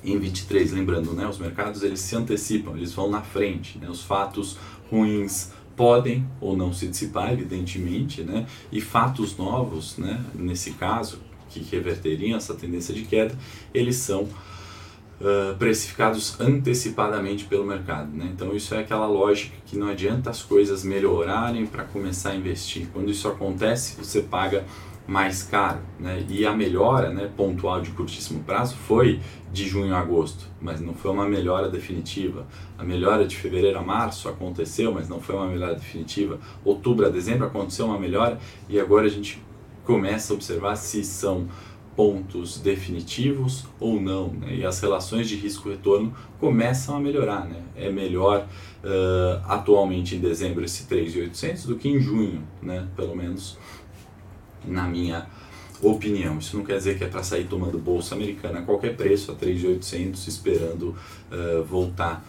em 0.04 0.18
23, 0.18 0.72
lembrando, 0.72 1.12
né, 1.12 1.28
os 1.28 1.38
mercados 1.38 1.84
eles 1.84 2.00
se 2.00 2.16
antecipam, 2.16 2.76
eles 2.76 2.92
vão 2.92 3.08
na 3.08 3.22
frente, 3.22 3.78
né, 3.78 3.88
os 3.88 4.02
fatos 4.02 4.58
ruins 4.90 5.52
podem 5.82 6.24
ou 6.40 6.56
não 6.56 6.72
se 6.72 6.86
dissipar, 6.86 7.32
evidentemente, 7.32 8.22
né? 8.22 8.46
e 8.70 8.80
fatos 8.80 9.36
novos, 9.36 9.98
né? 9.98 10.24
nesse 10.32 10.74
caso, 10.74 11.18
que 11.50 11.58
reverteriam 11.58 12.36
essa 12.36 12.54
tendência 12.54 12.94
de 12.94 13.02
queda, 13.02 13.36
eles 13.74 13.96
são 13.96 14.22
uh, 14.22 15.56
precificados 15.58 16.40
antecipadamente 16.40 17.46
pelo 17.46 17.64
mercado. 17.64 18.16
Né? 18.16 18.30
Então 18.32 18.54
isso 18.54 18.72
é 18.76 18.78
aquela 18.78 19.08
lógica 19.08 19.56
que 19.66 19.76
não 19.76 19.88
adianta 19.88 20.30
as 20.30 20.40
coisas 20.40 20.84
melhorarem 20.84 21.66
para 21.66 21.82
começar 21.82 22.30
a 22.30 22.36
investir. 22.36 22.86
Quando 22.92 23.10
isso 23.10 23.26
acontece, 23.26 23.96
você 23.96 24.22
paga 24.22 24.64
mais 25.06 25.42
caro. 25.42 25.80
Né? 25.98 26.24
E 26.28 26.46
a 26.46 26.54
melhora 26.54 27.10
né, 27.10 27.30
pontual 27.36 27.80
de 27.80 27.90
curtíssimo 27.90 28.42
prazo 28.44 28.76
foi 28.76 29.20
de 29.52 29.68
junho 29.68 29.94
a 29.94 29.98
agosto, 29.98 30.46
mas 30.60 30.80
não 30.80 30.94
foi 30.94 31.10
uma 31.10 31.28
melhora 31.28 31.68
definitiva. 31.68 32.46
A 32.78 32.84
melhora 32.84 33.26
de 33.26 33.36
fevereiro 33.36 33.78
a 33.78 33.82
março 33.82 34.28
aconteceu, 34.28 34.92
mas 34.92 35.08
não 35.08 35.20
foi 35.20 35.34
uma 35.34 35.46
melhora 35.46 35.74
definitiva. 35.74 36.38
Outubro 36.64 37.06
a 37.06 37.08
dezembro 37.08 37.46
aconteceu 37.46 37.86
uma 37.86 37.98
melhora 37.98 38.38
e 38.68 38.80
agora 38.80 39.06
a 39.06 39.10
gente 39.10 39.42
começa 39.84 40.32
a 40.32 40.36
observar 40.36 40.76
se 40.76 41.04
são 41.04 41.48
pontos 41.96 42.58
definitivos 42.58 43.66
ou 43.78 44.00
não, 44.00 44.28
né? 44.28 44.56
e 44.56 44.64
as 44.64 44.80
relações 44.80 45.28
de 45.28 45.36
risco-retorno 45.36 46.14
começam 46.40 46.96
a 46.96 47.00
melhorar. 47.00 47.46
Né? 47.46 47.62
É 47.76 47.90
melhor 47.90 48.46
uh, 48.82 49.42
atualmente 49.46 50.16
em 50.16 50.20
dezembro 50.20 50.64
esse 50.64 50.84
3.800 50.84 51.66
do 51.66 51.76
que 51.76 51.88
em 51.88 52.00
junho, 52.00 52.42
né? 52.62 52.88
pelo 52.96 53.14
menos 53.14 53.58
na 54.64 54.86
minha 54.86 55.26
opinião. 55.80 56.38
Isso 56.38 56.56
não 56.56 56.64
quer 56.64 56.76
dizer 56.76 56.96
que 56.96 57.04
é 57.04 57.08
para 57.08 57.22
sair 57.22 57.44
tomando 57.44 57.78
bolsa 57.78 58.14
americana 58.14 58.60
a 58.60 58.62
qualquer 58.62 58.96
preço, 58.96 59.32
a 59.32 59.34
3.800, 59.34 60.28
esperando 60.28 60.96
uh, 61.30 61.64
voltar 61.64 62.24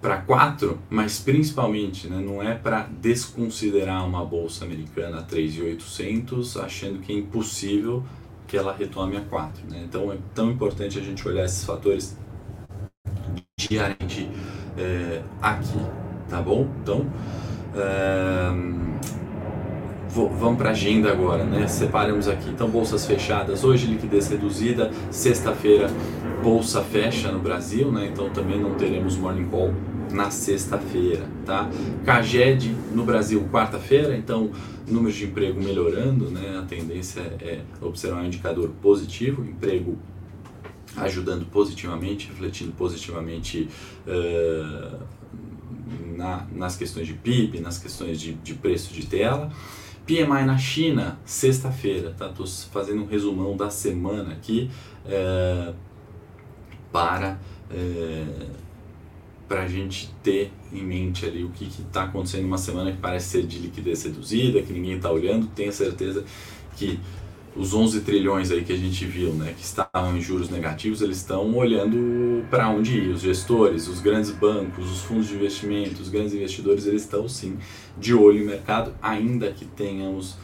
para 0.00 0.18
4, 0.18 0.78
mas 0.90 1.18
principalmente 1.18 2.08
né, 2.08 2.20
não 2.20 2.42
é 2.42 2.54
para 2.54 2.82
desconsiderar 3.00 4.06
uma 4.06 4.22
bolsa 4.24 4.64
americana 4.64 5.20
a 5.20 5.22
3.800, 5.22 6.62
achando 6.62 6.98
que 7.00 7.10
é 7.10 7.16
impossível 7.16 8.04
que 8.46 8.54
ela 8.54 8.74
retome 8.76 9.16
a 9.16 9.22
4. 9.22 9.64
Né? 9.70 9.82
Então 9.88 10.12
é 10.12 10.18
tão 10.34 10.50
importante 10.50 10.98
a 10.98 11.02
gente 11.02 11.26
olhar 11.26 11.46
esses 11.46 11.64
fatores 11.64 12.18
diariamente 13.56 14.28
é, 14.76 15.22
aqui, 15.40 15.80
tá 16.28 16.42
bom? 16.42 16.68
Então, 16.82 17.06
é, 17.74 19.23
vamos 20.14 20.56
para 20.56 20.68
a 20.68 20.72
agenda 20.72 21.10
agora, 21.10 21.44
né? 21.44 21.66
Separamos 21.66 22.28
aqui. 22.28 22.48
Então, 22.48 22.68
bolsas 22.68 23.04
fechadas 23.04 23.64
hoje, 23.64 23.86
liquidez 23.86 24.28
reduzida. 24.28 24.90
Sexta-feira, 25.10 25.90
bolsa 26.42 26.82
fecha 26.82 27.32
no 27.32 27.40
Brasil, 27.40 27.90
né? 27.90 28.08
Então, 28.12 28.30
também 28.30 28.60
não 28.60 28.74
teremos 28.74 29.16
morning 29.16 29.46
call 29.46 29.74
na 30.12 30.30
sexta-feira, 30.30 31.26
tá? 31.44 31.68
Caged 32.04 32.74
no 32.94 33.04
Brasil, 33.04 33.44
quarta-feira. 33.50 34.16
Então, 34.16 34.50
números 34.86 35.16
de 35.16 35.24
emprego 35.24 35.60
melhorando, 35.60 36.30
né? 36.30 36.60
A 36.62 36.62
tendência 36.62 37.20
é 37.40 37.60
observar 37.80 38.22
um 38.22 38.26
indicador 38.26 38.70
positivo, 38.80 39.44
emprego 39.44 39.98
ajudando 40.96 41.44
positivamente, 41.46 42.28
refletindo 42.28 42.70
positivamente 42.70 43.68
uh, 44.06 44.96
na, 46.16 46.46
nas 46.52 46.76
questões 46.76 47.08
de 47.08 47.14
PIB, 47.14 47.58
nas 47.58 47.78
questões 47.78 48.20
de, 48.20 48.34
de 48.34 48.54
preço 48.54 48.94
de 48.94 49.06
tela. 49.06 49.50
PMI 50.06 50.44
na 50.44 50.58
China, 50.58 51.18
sexta-feira, 51.24 52.14
tá? 52.16 52.28
Tô 52.28 52.46
fazendo 52.46 53.02
um 53.02 53.06
resumão 53.06 53.56
da 53.56 53.70
semana 53.70 54.32
aqui 54.32 54.70
é, 55.06 55.72
para 56.92 57.38
é, 57.70 58.24
para 59.48 59.62
a 59.62 59.68
gente 59.68 60.12
ter 60.22 60.50
em 60.72 60.82
mente 60.82 61.26
ali 61.26 61.44
o 61.44 61.50
que 61.50 61.64
está 61.64 62.04
acontecendo 62.04 62.42
numa 62.42 62.58
semana 62.58 62.90
que 62.90 62.98
parece 62.98 63.28
ser 63.28 63.46
de 63.46 63.58
liquidez 63.58 64.02
reduzida, 64.04 64.62
que 64.62 64.72
ninguém 64.72 64.96
está 64.96 65.10
olhando, 65.10 65.46
tenha 65.48 65.70
certeza 65.70 66.24
que 66.76 66.98
os 67.56 67.72
11 67.72 68.00
trilhões 68.00 68.50
aí 68.50 68.64
que 68.64 68.72
a 68.72 68.76
gente 68.76 69.04
viu, 69.04 69.32
né, 69.32 69.54
que 69.56 69.64
estavam 69.64 70.16
em 70.16 70.20
juros 70.20 70.50
negativos, 70.50 71.00
eles 71.00 71.18
estão 71.18 71.54
olhando 71.54 72.44
para 72.50 72.68
onde 72.68 72.98
ir. 72.98 73.08
Os 73.10 73.20
gestores, 73.20 73.86
os 73.86 74.00
grandes 74.00 74.30
bancos, 74.30 74.90
os 74.90 75.02
fundos 75.02 75.28
de 75.28 75.34
investimento, 75.34 76.02
os 76.02 76.08
grandes 76.08 76.34
investidores, 76.34 76.86
eles 76.86 77.02
estão 77.02 77.28
sim 77.28 77.56
de 77.96 78.12
olho 78.12 78.42
em 78.42 78.46
mercado, 78.46 78.92
ainda 79.00 79.50
que 79.52 79.64
tenhamos 79.64 80.36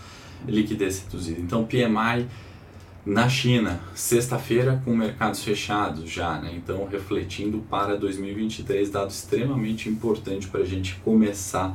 liquidez 0.46 1.02
reduzida. 1.02 1.40
Então, 1.40 1.64
PMI 1.64 2.26
na 3.04 3.28
China, 3.28 3.80
sexta-feira 3.94 4.80
com 4.84 4.94
mercados 4.94 5.42
fechados 5.42 6.08
já, 6.08 6.38
né? 6.38 6.52
então 6.54 6.86
refletindo 6.86 7.58
para 7.70 7.96
2023, 7.96 8.90
dado 8.90 9.10
extremamente 9.10 9.88
importante 9.88 10.46
para 10.46 10.60
a 10.60 10.66
gente 10.66 10.96
começar 10.96 11.72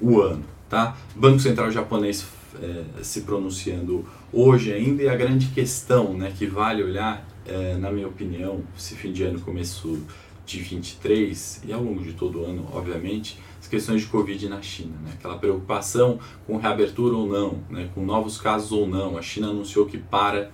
o 0.00 0.20
ano. 0.20 0.44
Tá? 0.68 0.96
Banco 1.16 1.40
Central 1.40 1.70
japonês 1.70 2.24
é, 2.60 3.02
se 3.02 3.22
pronunciando 3.22 4.04
hoje 4.32 4.72
ainda 4.72 5.02
e 5.02 5.08
a 5.08 5.16
grande 5.16 5.46
questão 5.48 6.14
né, 6.14 6.32
que 6.36 6.46
vale 6.46 6.82
olhar, 6.82 7.26
é, 7.46 7.74
na 7.76 7.90
minha 7.90 8.08
opinião, 8.08 8.62
se 8.76 8.94
fim 8.94 9.12
de 9.12 9.22
ano, 9.24 9.40
começo 9.40 10.02
de 10.44 10.60
23 10.60 11.62
e 11.66 11.72
ao 11.72 11.82
longo 11.82 12.02
de 12.02 12.12
todo 12.12 12.40
o 12.40 12.44
ano, 12.44 12.68
obviamente, 12.72 13.38
as 13.60 13.68
questões 13.68 14.02
de 14.02 14.08
Covid 14.08 14.48
na 14.48 14.60
China, 14.60 14.96
né? 15.04 15.12
aquela 15.14 15.38
preocupação 15.38 16.18
com 16.46 16.56
reabertura 16.56 17.14
ou 17.14 17.26
não, 17.26 17.58
né? 17.70 17.88
com 17.94 18.04
novos 18.04 18.40
casos 18.40 18.72
ou 18.72 18.88
não. 18.88 19.16
A 19.16 19.22
China 19.22 19.48
anunciou 19.48 19.86
que 19.86 19.98
para 19.98 20.50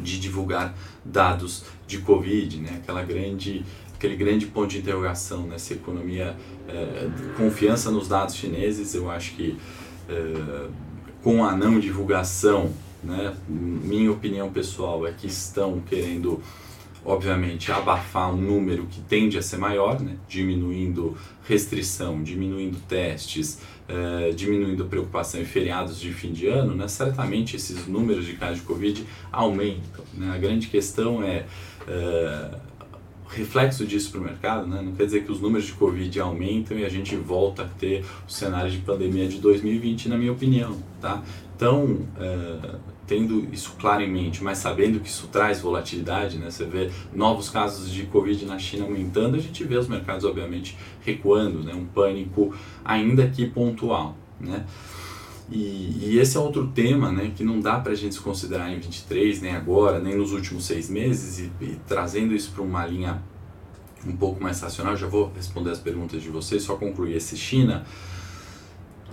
de 0.00 0.18
divulgar 0.18 0.76
dados 1.04 1.64
de 1.86 1.98
Covid, 1.98 2.58
né? 2.58 2.80
aquela 2.82 3.02
grande 3.02 3.64
aquele 3.94 4.14
grande 4.14 4.46
ponto 4.46 4.68
de 4.68 4.78
interrogação 4.78 5.42
nessa 5.42 5.74
né? 5.74 5.80
economia, 5.80 6.36
é, 6.68 7.08
confiança 7.36 7.90
nos 7.90 8.06
dados 8.06 8.36
chineses, 8.36 8.94
eu 8.94 9.10
acho 9.10 9.34
que 9.34 9.56
é, 10.08 10.68
com 11.22 11.44
a 11.44 11.56
não 11.56 11.78
divulgação, 11.78 12.72
né, 13.02 13.34
minha 13.48 14.10
opinião 14.10 14.50
pessoal 14.50 15.06
é 15.06 15.12
que 15.12 15.26
estão 15.26 15.80
querendo 15.80 16.42
obviamente, 17.04 17.72
abafar 17.72 18.32
um 18.32 18.36
número 18.36 18.86
que 18.86 19.00
tende 19.00 19.38
a 19.38 19.42
ser 19.42 19.56
maior, 19.56 20.00
né? 20.00 20.16
diminuindo 20.28 21.16
restrição, 21.48 22.22
diminuindo 22.22 22.78
testes, 22.86 23.60
uh, 23.88 24.34
diminuindo 24.34 24.84
preocupação 24.84 25.40
em 25.40 25.44
feriados 25.44 25.98
de 25.98 26.12
fim 26.12 26.32
de 26.32 26.46
ano, 26.46 26.74
né? 26.74 26.86
certamente 26.86 27.56
esses 27.56 27.86
números 27.86 28.26
de 28.26 28.34
casos 28.34 28.58
de 28.58 28.64
Covid 28.64 29.06
aumentam. 29.32 30.04
Né? 30.12 30.30
A 30.34 30.38
grande 30.38 30.66
questão 30.68 31.22
é. 31.22 31.46
Uh, 31.86 32.68
reflexo 33.28 33.86
disso 33.86 34.10
para 34.10 34.20
o 34.20 34.24
mercado, 34.24 34.66
né? 34.66 34.80
não 34.82 34.92
quer 34.92 35.04
dizer 35.04 35.24
que 35.24 35.30
os 35.30 35.40
números 35.40 35.66
de 35.66 35.72
Covid 35.72 36.20
aumentam 36.20 36.78
e 36.78 36.84
a 36.84 36.88
gente 36.88 37.14
volta 37.16 37.62
a 37.62 37.66
ter 37.66 38.04
o 38.26 38.30
cenário 38.30 38.70
de 38.70 38.78
pandemia 38.78 39.28
de 39.28 39.38
2020, 39.38 40.08
na 40.08 40.16
minha 40.16 40.32
opinião. 40.32 40.76
Tá? 41.00 41.22
Então, 41.54 41.84
uh, 41.84 42.78
tendo 43.06 43.48
isso 43.52 43.74
claro 43.80 44.02
em 44.02 44.10
mente, 44.10 44.44
mas 44.44 44.58
sabendo 44.58 45.00
que 45.00 45.08
isso 45.08 45.26
traz 45.28 45.60
volatilidade, 45.60 46.38
né? 46.38 46.50
Você 46.50 46.64
vê 46.64 46.90
novos 47.12 47.48
casos 47.48 47.90
de 47.90 48.04
Covid 48.04 48.44
na 48.44 48.58
China 48.58 48.84
aumentando, 48.84 49.34
a 49.34 49.40
gente 49.40 49.64
vê 49.64 49.76
os 49.76 49.88
mercados, 49.88 50.24
obviamente, 50.24 50.76
recuando, 51.00 51.64
né? 51.64 51.74
Um 51.74 51.86
pânico 51.86 52.54
ainda 52.84 53.26
que 53.26 53.46
pontual, 53.46 54.16
né? 54.38 54.64
E, 55.50 55.98
e, 56.02 56.18
esse 56.18 56.36
é 56.36 56.40
outro 56.40 56.66
tema 56.68 57.10
né, 57.10 57.32
que 57.34 57.42
não 57.42 57.58
dá 57.58 57.80
para 57.80 57.92
a 57.92 57.94
gente 57.94 58.20
considerar 58.20 58.70
em 58.70 58.78
23, 58.78 59.40
nem 59.40 59.56
agora, 59.56 59.98
nem 59.98 60.14
nos 60.16 60.32
últimos 60.32 60.66
seis 60.66 60.90
meses, 60.90 61.38
e, 61.38 61.64
e 61.64 61.80
trazendo 61.86 62.34
isso 62.34 62.50
para 62.52 62.62
uma 62.62 62.86
linha 62.86 63.22
um 64.06 64.16
pouco 64.16 64.42
mais 64.42 64.60
racional, 64.60 64.96
já 64.96 65.06
vou 65.06 65.32
responder 65.34 65.70
as 65.70 65.78
perguntas 65.78 66.22
de 66.22 66.28
vocês, 66.28 66.62
só 66.62 66.76
concluir 66.76 67.16
esse 67.16 67.36
China, 67.36 67.84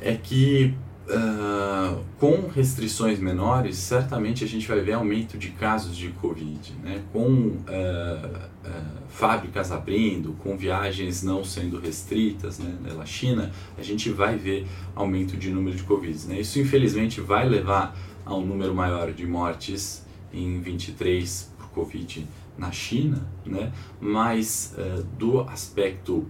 é 0.02 0.15
que 0.15 0.74
Uh, 1.07 2.03
com 2.19 2.47
restrições 2.47 3.19
menores, 3.19 3.77
certamente 3.77 4.43
a 4.43 4.47
gente 4.47 4.67
vai 4.67 4.79
ver 4.79 4.93
aumento 4.93 5.37
de 5.37 5.49
casos 5.49 5.95
de 5.95 6.09
Covid, 6.09 6.73
né? 6.81 7.03
com 7.13 7.29
uh, 7.29 7.53
uh, 7.53 8.71
fábricas 9.07 9.71
abrindo, 9.71 10.33
com 10.39 10.57
viagens 10.57 11.21
não 11.21 11.43
sendo 11.43 11.79
restritas 11.79 12.57
né? 12.57 12.75
pela 12.83 13.05
China, 13.05 13.51
a 13.77 13.83
gente 13.83 14.09
vai 14.09 14.35
ver 14.35 14.65
aumento 14.95 15.37
de 15.37 15.51
número 15.51 15.77
de 15.77 15.83
Covid. 15.83 16.27
Né? 16.27 16.39
Isso 16.39 16.59
infelizmente 16.59 17.21
vai 17.21 17.47
levar 17.47 17.95
a 18.25 18.33
um 18.33 18.43
número 18.43 18.73
maior 18.73 19.11
de 19.11 19.27
mortes 19.27 20.03
em 20.33 20.59
23 20.59 21.53
por 21.55 21.69
Covid 21.69 22.27
na 22.57 22.71
China, 22.71 23.29
né? 23.45 23.71
mas 24.01 24.73
do 25.19 25.41
aspecto 25.41 26.25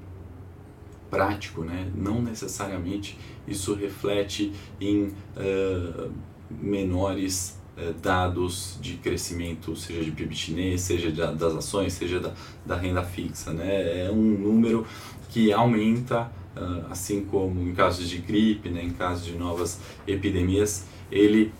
prático, 1.16 1.64
né? 1.64 1.90
não 1.96 2.22
necessariamente 2.22 3.18
isso 3.48 3.74
reflete 3.74 4.52
em 4.82 5.14
uh, 5.38 6.12
menores 6.50 7.58
uh, 7.78 7.94
dados 7.94 8.78
de 8.82 8.96
crescimento, 8.98 9.74
seja 9.78 10.04
de 10.04 10.12
PIB 10.12 10.36
chinês, 10.36 10.82
seja 10.82 11.10
de, 11.10 11.22
das 11.22 11.56
ações, 11.56 11.94
seja 11.94 12.20
da, 12.20 12.34
da, 12.66 12.76
renda 12.76 13.02
fixa. 13.02 13.54
Né? 13.54 14.08
É 14.08 14.12
um 14.12 14.22
número 14.22 14.86
que 15.30 15.54
aumenta, 15.54 16.30
uh, 16.58 16.92
assim 16.92 17.24
como 17.24 17.62
em 17.62 17.74
casos 17.74 18.10
de 18.10 18.18
gripe, 18.18 18.68
né? 18.68 18.84
em 18.84 18.92
casos 18.92 19.26
de 19.26 19.38
novas 19.38 19.80
epidemias, 20.06 20.86
ele 21.10 21.54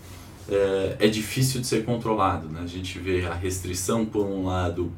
é 1.00 1.08
difícil 1.08 1.60
de 1.60 1.66
ser 1.66 1.84
controlado. 1.84 2.48
Né? 2.48 2.60
A 2.62 2.68
gente 2.68 3.00
vê 3.00 3.26
a 3.26 3.34
restrição, 3.34 4.06
por 4.06 4.24
um 4.24 4.44
lado, 4.44 4.92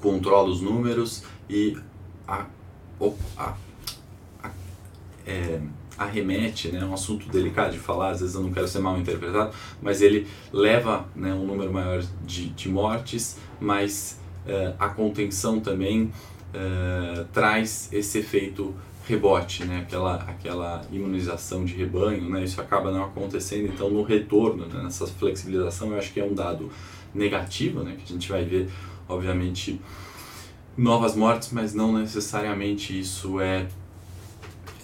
controla 0.00 0.48
os 0.48 0.60
números 0.60 1.22
e 1.48 1.76
a 2.26 2.46
a, 3.36 3.54
a, 4.42 4.50
é, 5.26 5.60
arremete, 5.96 6.68
né, 6.68 6.84
um 6.84 6.94
assunto 6.94 7.28
delicado 7.28 7.72
de 7.72 7.78
falar, 7.78 8.10
às 8.10 8.20
vezes 8.20 8.34
eu 8.34 8.42
não 8.42 8.52
quero 8.52 8.66
ser 8.66 8.80
mal 8.80 8.98
interpretado, 8.98 9.54
mas 9.80 10.00
ele 10.00 10.26
leva 10.52 11.06
né, 11.14 11.32
um 11.32 11.46
número 11.46 11.72
maior 11.72 12.02
de, 12.24 12.48
de 12.50 12.68
mortes, 12.68 13.38
mas 13.60 14.18
uh, 14.46 14.74
a 14.78 14.88
contenção 14.88 15.60
também 15.60 16.04
uh, 16.54 17.24
traz 17.32 17.88
esse 17.92 18.18
efeito 18.18 18.74
rebote, 19.06 19.64
né? 19.64 19.80
aquela, 19.80 20.14
aquela 20.14 20.82
imunização 20.90 21.64
de 21.64 21.74
rebanho, 21.74 22.28
né? 22.28 22.44
isso 22.44 22.60
acaba 22.60 22.90
não 22.92 23.04
acontecendo, 23.04 23.72
então 23.72 23.90
no 23.90 24.02
retorno, 24.02 24.66
né? 24.66 24.82
nessa 24.82 25.06
flexibilização, 25.06 25.90
eu 25.92 25.98
acho 25.98 26.12
que 26.12 26.20
é 26.20 26.24
um 26.24 26.34
dado 26.34 26.70
negativo, 27.12 27.82
né? 27.82 27.96
que 27.96 28.04
a 28.04 28.14
gente 28.14 28.28
vai 28.28 28.44
ver, 28.44 28.70
obviamente, 29.08 29.80
novas 30.76 31.14
mortes, 31.14 31.50
mas 31.52 31.74
não 31.74 31.92
necessariamente 31.92 32.98
isso 32.98 33.40
é, 33.40 33.68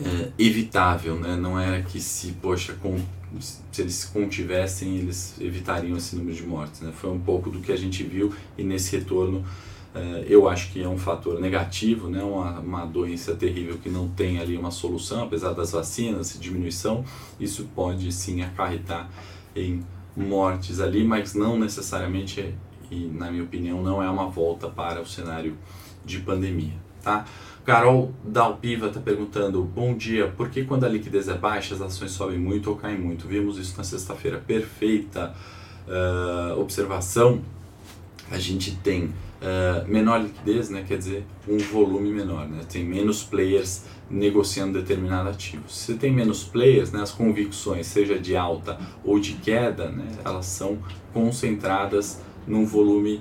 é 0.01 0.33
evitável, 0.39 1.17
né? 1.17 1.37
não 1.37 1.59
era 1.59 1.83
que 1.83 2.01
se, 2.01 2.33
poxa, 2.33 2.75
com, 2.75 2.99
se 3.41 3.83
eles 3.83 4.05
contivessem, 4.05 4.97
eles 4.99 5.35
evitariam 5.41 5.97
esse 5.97 6.17
número 6.17 6.37
de 6.37 6.47
mortes. 6.47 6.81
Né? 6.81 6.93
Foi 6.93 7.11
um 7.11 7.21
pouco 7.21 7.51
do 7.51 7.61
que 7.61 7.73
a 7.73 7.77
gente 7.77 8.03
viu 8.03 8.35
e 8.57 8.63
nesse 8.63 8.97
retorno 8.97 9.45
é, 9.95 10.27
eu 10.29 10.49
acho 10.49 10.71
que 10.71 10.83
é 10.83 10.89
um 10.89 10.99
fator 10.99 11.41
negativo, 11.41 12.09
né? 12.09 12.23
uma, 12.23 12.61
uma 12.61 12.85
doença 12.85 13.35
terrível 13.35 13.79
que 13.79 13.89
não 13.89 14.09
tem 14.09 14.39
ali 14.39 14.57
uma 14.57 14.71
solução, 14.71 15.25
apesar 15.25 15.53
das 15.53 15.73
vacinas, 15.73 16.39
diminuição, 16.39 17.05
isso 17.41 17.69
pode 17.75 18.13
sim 18.13 18.43
acarretar 18.43 19.11
em 19.57 19.83
mortes 20.17 20.81
ali, 20.81 21.05
mas 21.05 21.35
não 21.35 21.59
necessariamente, 21.59 22.55
e 22.91 23.07
na 23.07 23.31
minha 23.31 23.45
opinião, 23.45 23.83
não 23.83 24.03
é 24.03 24.09
uma 24.09 24.27
volta 24.27 24.69
para 24.69 25.01
o 25.01 25.07
cenário 25.07 25.57
de 26.05 26.21
pandemia. 26.21 26.75
Tá? 27.03 27.25
Carol 27.65 28.13
Dalpiva 28.25 28.87
está 28.87 29.01
perguntando: 29.01 29.63
Bom 29.63 29.95
dia, 29.95 30.29
por 30.29 30.49
que 30.49 30.65
quando 30.65 30.85
a 30.85 30.89
liquidez 30.89 31.29
é 31.29 31.35
baixa 31.35 31.75
as 31.75 31.81
ações 31.81 32.13
sobem 32.13 32.39
muito 32.39 32.71
ou 32.71 32.77
caem 32.77 32.99
muito? 32.99 33.29
Vimos 33.29 33.59
isso 33.59 33.77
na 33.77 33.85
sexta-feira. 33.85 34.39
Perfeita 34.39 35.35
uh, 35.87 36.59
observação. 36.61 37.41
A 38.31 38.39
gente 38.39 38.77
tem 38.77 39.05
uh, 39.05 39.87
menor 39.87 40.21
liquidez, 40.21 40.69
né, 40.69 40.85
quer 40.87 40.99
dizer, 40.99 41.25
um 41.47 41.59
volume 41.59 42.11
menor, 42.11 42.47
né, 42.47 42.61
tem 42.69 42.85
menos 42.85 43.23
players 43.23 43.85
negociando 44.11 44.79
determinado 44.79 45.29
ativo. 45.29 45.65
Se 45.69 45.95
tem 45.95 46.13
menos 46.13 46.45
players, 46.45 46.93
né, 46.93 47.03
as 47.03 47.11
convicções, 47.11 47.87
seja 47.87 48.19
de 48.19 48.37
alta 48.37 48.79
ou 49.05 49.19
de 49.19 49.35
queda, 49.35 49.91
né, 49.91 50.07
elas 50.25 50.47
são 50.47 50.79
concentradas 51.13 52.21
num 52.49 52.65
volume 52.65 53.21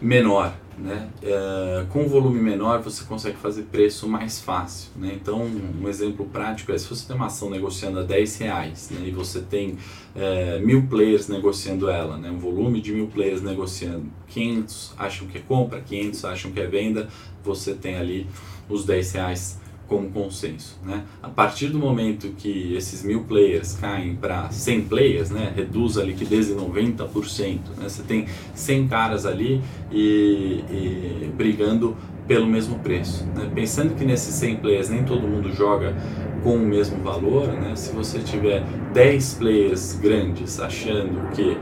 menor. 0.00 0.54
Né? 0.78 1.10
É, 1.22 1.84
com 1.90 2.08
volume 2.08 2.40
menor 2.40 2.80
você 2.80 3.04
consegue 3.04 3.36
fazer 3.36 3.64
preço 3.64 4.08
mais 4.08 4.40
fácil. 4.40 4.90
Né? 4.96 5.12
Então, 5.20 5.42
um 5.42 5.86
exemplo 5.88 6.24
prático 6.24 6.72
é 6.72 6.78
se 6.78 6.88
você 6.88 7.06
tem 7.06 7.14
uma 7.14 7.26
ação 7.26 7.50
negociando 7.50 7.98
a 7.98 8.02
10 8.02 8.38
reais 8.38 8.90
né? 8.90 9.06
e 9.06 9.10
você 9.10 9.40
tem 9.40 9.76
é, 10.16 10.58
mil 10.60 10.86
players 10.86 11.28
negociando 11.28 11.90
ela, 11.90 12.16
né? 12.16 12.30
um 12.30 12.38
volume 12.38 12.80
de 12.80 12.92
mil 12.92 13.08
players 13.08 13.42
negociando, 13.42 14.06
500 14.28 14.94
acham 14.96 15.28
que 15.28 15.36
é 15.36 15.40
compra, 15.42 15.80
500 15.82 16.24
acham 16.24 16.50
que 16.50 16.60
é 16.60 16.66
venda, 16.66 17.08
você 17.44 17.74
tem 17.74 17.96
ali 17.96 18.26
os 18.66 18.86
10 18.86 19.12
reais 19.12 19.59
como 19.90 20.08
consenso. 20.08 20.78
Né? 20.84 21.02
A 21.20 21.28
partir 21.28 21.66
do 21.66 21.78
momento 21.78 22.28
que 22.38 22.74
esses 22.76 23.02
mil 23.02 23.24
players 23.24 23.72
caem 23.74 24.14
para 24.14 24.48
100 24.48 24.82
players, 24.82 25.30
né, 25.30 25.52
reduz 25.54 25.98
a 25.98 26.04
liquidez 26.04 26.48
em 26.48 26.54
90%. 26.54 27.58
Né? 27.76 27.88
Você 27.88 28.04
tem 28.04 28.26
100 28.54 28.86
caras 28.86 29.26
ali 29.26 29.60
e, 29.90 30.64
e 30.70 31.32
brigando 31.36 31.96
pelo 32.28 32.46
mesmo 32.46 32.78
preço. 32.78 33.26
Né? 33.34 33.50
Pensando 33.52 33.96
que 33.96 34.04
nesses 34.04 34.32
100 34.36 34.56
players 34.58 34.88
nem 34.88 35.02
todo 35.02 35.26
mundo 35.26 35.52
joga 35.52 35.96
com 36.44 36.54
o 36.54 36.60
mesmo 36.60 37.02
valor, 37.02 37.48
né? 37.48 37.74
se 37.74 37.92
você 37.92 38.20
tiver 38.20 38.62
10 38.94 39.34
players 39.34 39.98
grandes 40.00 40.60
achando 40.60 41.32
que 41.34 41.58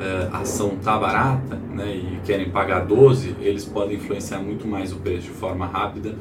eh, 0.00 0.28
a 0.32 0.38
ação 0.38 0.74
está 0.78 0.98
barata 0.98 1.56
né, 1.56 1.94
e 1.94 2.20
querem 2.24 2.48
pagar 2.50 2.86
12, 2.86 3.36
eles 3.40 3.64
podem 3.64 3.96
influenciar 3.96 4.38
muito 4.38 4.66
mais 4.66 4.92
o 4.92 4.96
preço 4.96 5.28
de 5.28 5.34
forma 5.34 5.66
rápida 5.66 6.16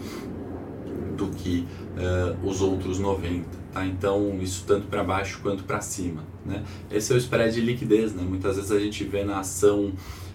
do 1.26 1.36
que 1.36 1.66
uh, 1.98 2.48
os 2.48 2.62
outros 2.62 3.00
90. 3.00 3.46
Tá? 3.72 3.86
Então, 3.86 4.38
isso 4.42 4.64
tanto 4.66 4.88
para 4.88 5.04
baixo 5.04 5.40
quanto 5.42 5.64
para 5.64 5.80
cima. 5.82 6.24
Né? 6.46 6.64
Esse 6.92 7.14
é 7.14 7.16
o 7.16 7.18
spread 7.18 7.54
de 7.54 7.62
liquidez. 7.62 8.14
Né? 8.14 8.24
Muitas 8.28 8.56
vezes 8.56 8.72
a 8.72 8.80
gente 8.80 9.04
vê 9.04 9.24
na 9.24 9.40
ação 9.40 9.94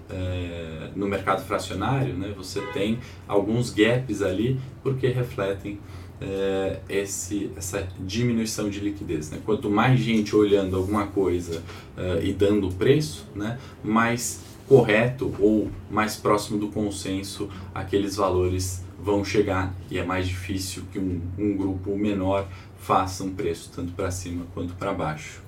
é, 0.08 0.90
no 0.94 1.08
mercado 1.08 1.44
fracionário, 1.44 2.14
né, 2.14 2.32
você 2.36 2.60
tem 2.72 3.00
alguns 3.26 3.70
gaps 3.70 4.22
ali 4.22 4.56
porque 4.80 5.08
refletem 5.08 5.80
é, 6.20 6.78
esse, 6.88 7.50
essa 7.56 7.88
diminuição 7.98 8.70
de 8.70 8.78
liquidez. 8.78 9.30
Né? 9.32 9.40
Quanto 9.44 9.68
mais 9.68 9.98
gente 9.98 10.34
olhando 10.34 10.76
alguma 10.76 11.08
coisa 11.08 11.60
e 12.22 12.32
dando 12.32 12.68
preço, 12.68 13.26
né, 13.34 13.58
mais 13.82 14.44
correto 14.68 15.34
ou 15.40 15.70
mais 15.90 16.16
próximo 16.16 16.58
do 16.58 16.68
consenso 16.68 17.48
aqueles 17.74 18.16
valores 18.16 18.85
vão 18.98 19.24
chegar 19.24 19.74
e 19.90 19.98
é 19.98 20.04
mais 20.04 20.26
difícil 20.26 20.84
que 20.92 20.98
um, 20.98 21.20
um 21.38 21.56
grupo 21.56 21.96
menor 21.96 22.46
faça 22.80 23.24
um 23.24 23.34
preço 23.34 23.70
tanto 23.74 23.92
para 23.92 24.10
cima 24.10 24.46
quanto 24.54 24.74
para 24.74 24.92
baixo. 24.92 25.42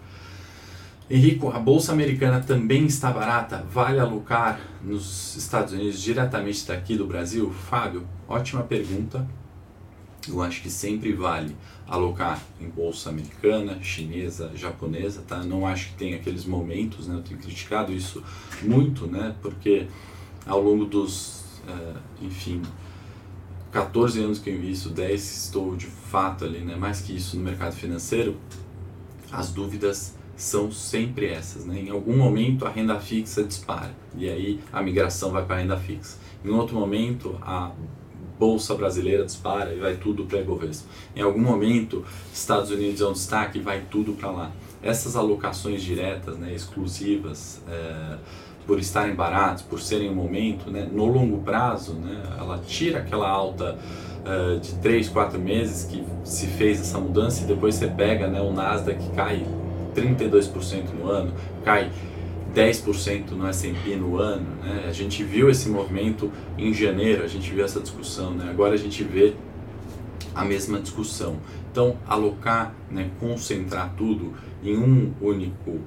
Henrico, 1.11 1.49
a 1.49 1.59
bolsa 1.59 1.93
americana 1.93 2.39
também 2.41 2.85
está 2.85 3.11
barata? 3.11 3.65
Vale 3.73 3.99
alocar 3.99 4.61
nos 4.85 5.37
Estados 5.37 5.73
Unidos 5.73 6.03
diretamente 6.03 6.67
daqui 6.67 6.97
do 6.97 7.07
Brasil? 7.07 7.51
Fábio, 7.51 8.07
ótima 8.29 8.63
pergunta. 8.63 9.27
Eu 10.29 10.43
acho 10.43 10.61
que 10.61 10.69
sempre 10.69 11.15
vale 11.15 11.57
alocar 11.87 12.43
em 12.61 12.69
bolsa 12.69 13.09
americana, 13.09 13.79
chinesa, 13.83 14.53
japonesa, 14.55 15.23
tá? 15.27 15.43
Não 15.43 15.67
acho 15.67 15.89
que 15.89 15.95
tem 15.95 16.15
aqueles 16.15 16.45
momentos, 16.45 17.09
né? 17.09 17.15
Eu 17.15 17.23
tenho 17.23 17.41
criticado 17.41 17.91
isso 17.91 18.23
muito, 18.61 19.07
né? 19.07 19.35
Porque 19.41 19.87
ao 20.47 20.61
longo 20.61 20.85
dos, 20.85 21.45
uh, 21.67 21.99
enfim, 22.21 22.61
14 23.71 24.23
anos 24.23 24.39
que 24.39 24.51
eu 24.51 24.55
invisto, 24.55 24.89
10 24.89 25.45
estou 25.45 25.77
de 25.77 25.87
fato 25.87 26.45
ali, 26.45 26.61
né, 26.61 26.75
mais 26.75 27.01
que 27.01 27.15
isso 27.15 27.37
no 27.37 27.43
mercado 27.43 27.75
financeiro, 27.75 28.37
as 29.31 29.51
dúvidas 29.51 30.17
são 30.37 30.71
sempre 30.71 31.27
essas. 31.27 31.67
Né? 31.67 31.81
Em 31.81 31.91
algum 31.91 32.17
momento 32.17 32.65
a 32.65 32.71
renda 32.71 32.99
fixa 32.99 33.43
dispara 33.43 33.95
e 34.17 34.29
aí 34.29 34.61
a 34.73 34.81
migração 34.81 35.31
vai 35.31 35.45
para 35.45 35.57
a 35.57 35.59
renda 35.59 35.77
fixa. 35.77 36.17
Em 36.45 36.51
outro 36.51 36.77
momento 36.77 37.37
a 37.43 37.73
bolsa 38.39 38.75
brasileira 38.75 39.25
dispara 39.25 39.75
e 39.75 39.81
vai 39.81 39.97
tudo 39.97 40.25
para 40.25 40.39
a 40.39 40.41
Ibovespa. 40.43 40.89
Em 41.15 41.21
algum 41.21 41.41
momento 41.41 42.05
Estados 42.33 42.71
Unidos 42.71 43.01
é 43.01 43.07
um 43.07 43.13
destaque 43.13 43.59
e 43.59 43.61
vai 43.61 43.83
tudo 43.91 44.13
para 44.13 44.31
lá. 44.31 44.53
Essas 44.81 45.17
alocações 45.17 45.83
diretas, 45.83 46.39
né, 46.39 46.55
exclusivas, 46.55 47.61
é, 47.69 48.19
por 48.69 48.79
estarem 48.79 49.15
baratos, 49.15 49.63
por 49.63 49.81
serem 49.81 50.11
um 50.11 50.15
momento, 50.15 50.71
né, 50.71 50.87
no 50.93 51.07
longo 51.07 51.39
prazo, 51.39 51.95
né, 51.95 52.23
ela 52.39 52.59
tira 52.59 52.99
aquela 52.99 53.27
alta 53.27 53.79
uh, 54.27 54.61
de 54.61 54.75
3, 54.75 55.09
4 55.09 55.41
meses 55.41 55.87
que 55.87 56.05
se 56.23 56.47
fez 56.47 56.79
essa 56.79 56.99
mudança 56.99 57.43
e 57.43 57.47
depois 57.47 57.77
você 57.77 57.87
pega 57.87 58.29
né, 58.29 58.43
o 58.43 58.53
Nasdaq 58.53 59.03
que 59.03 59.11
cai 59.17 59.43
32% 59.97 60.91
no 61.01 61.09
ano, 61.09 61.33
cai 61.65 61.91
10% 62.55 63.31
no 63.31 63.47
S&P 63.47 63.97
no 63.97 64.19
ano, 64.19 64.47
né? 64.63 64.85
A 64.87 64.93
gente 64.93 65.23
viu 65.23 65.51
esse 65.51 65.69
movimento 65.69 66.31
em 66.57 66.73
janeiro, 66.73 67.23
a 67.23 67.27
gente 67.27 67.51
viu 67.51 67.65
essa 67.65 67.79
discussão, 67.79 68.33
né? 68.33 68.49
Agora 68.51 68.75
a 68.75 68.77
gente 68.79 69.03
vê 69.05 69.35
a 70.35 70.45
mesma 70.45 70.81
discussão. 70.81 71.37
Então, 71.71 71.97
alocar, 72.07 72.75
né, 72.91 73.11
concentrar 73.21 73.93
tudo 73.97 74.33
em 74.65 74.77
um 74.77 75.13
único 75.21 75.81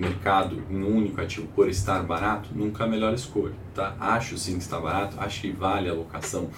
mercado 0.00 0.62
em 0.70 0.82
um 0.82 0.96
único 0.96 1.20
ativo 1.20 1.46
por 1.48 1.68
estar 1.68 2.02
barato, 2.02 2.48
nunca 2.54 2.84
é 2.84 2.86
a 2.86 2.90
melhor 2.90 3.14
escolha. 3.14 3.54
Tá? 3.74 3.94
Acho 4.00 4.36
sim 4.38 4.54
que 4.54 4.62
está 4.62 4.80
barato, 4.80 5.16
acho 5.20 5.40
que 5.40 5.52
vale 5.52 5.88
a 5.88 5.92
alocação 5.92 6.50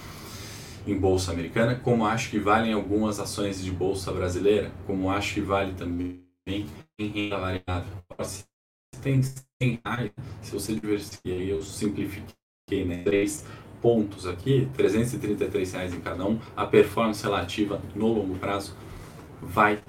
em 0.87 0.97
bolsa 0.97 1.31
americana, 1.31 1.75
como 1.75 2.05
acho 2.05 2.29
que 2.29 2.39
valem 2.39 2.73
algumas 2.73 3.19
ações 3.19 3.63
de 3.63 3.71
bolsa 3.71 4.11
brasileira, 4.11 4.71
como 4.85 5.09
acho 5.09 5.35
que 5.35 5.41
vale 5.41 5.73
também 5.73 6.21
em 6.45 6.67
renda 6.97 7.37
variável. 7.37 7.93
Se 8.23 8.45
tem 9.01 9.21
100 9.21 9.79
reais, 9.85 10.11
se 10.41 10.51
você 10.51 10.73
diversificar, 10.73 11.33
eu 11.33 11.61
simplifiquei 11.61 12.85
né, 12.85 13.03
três 13.03 13.45
pontos 13.81 14.25
aqui, 14.25 14.67
333 14.75 15.73
reais 15.73 15.93
em 15.93 15.99
cada 15.99 16.25
um, 16.25 16.39
a 16.55 16.65
performance 16.65 17.23
relativa 17.23 17.81
no 17.95 18.07
longo 18.07 18.35
prazo 18.35 18.75
vai 19.41 19.81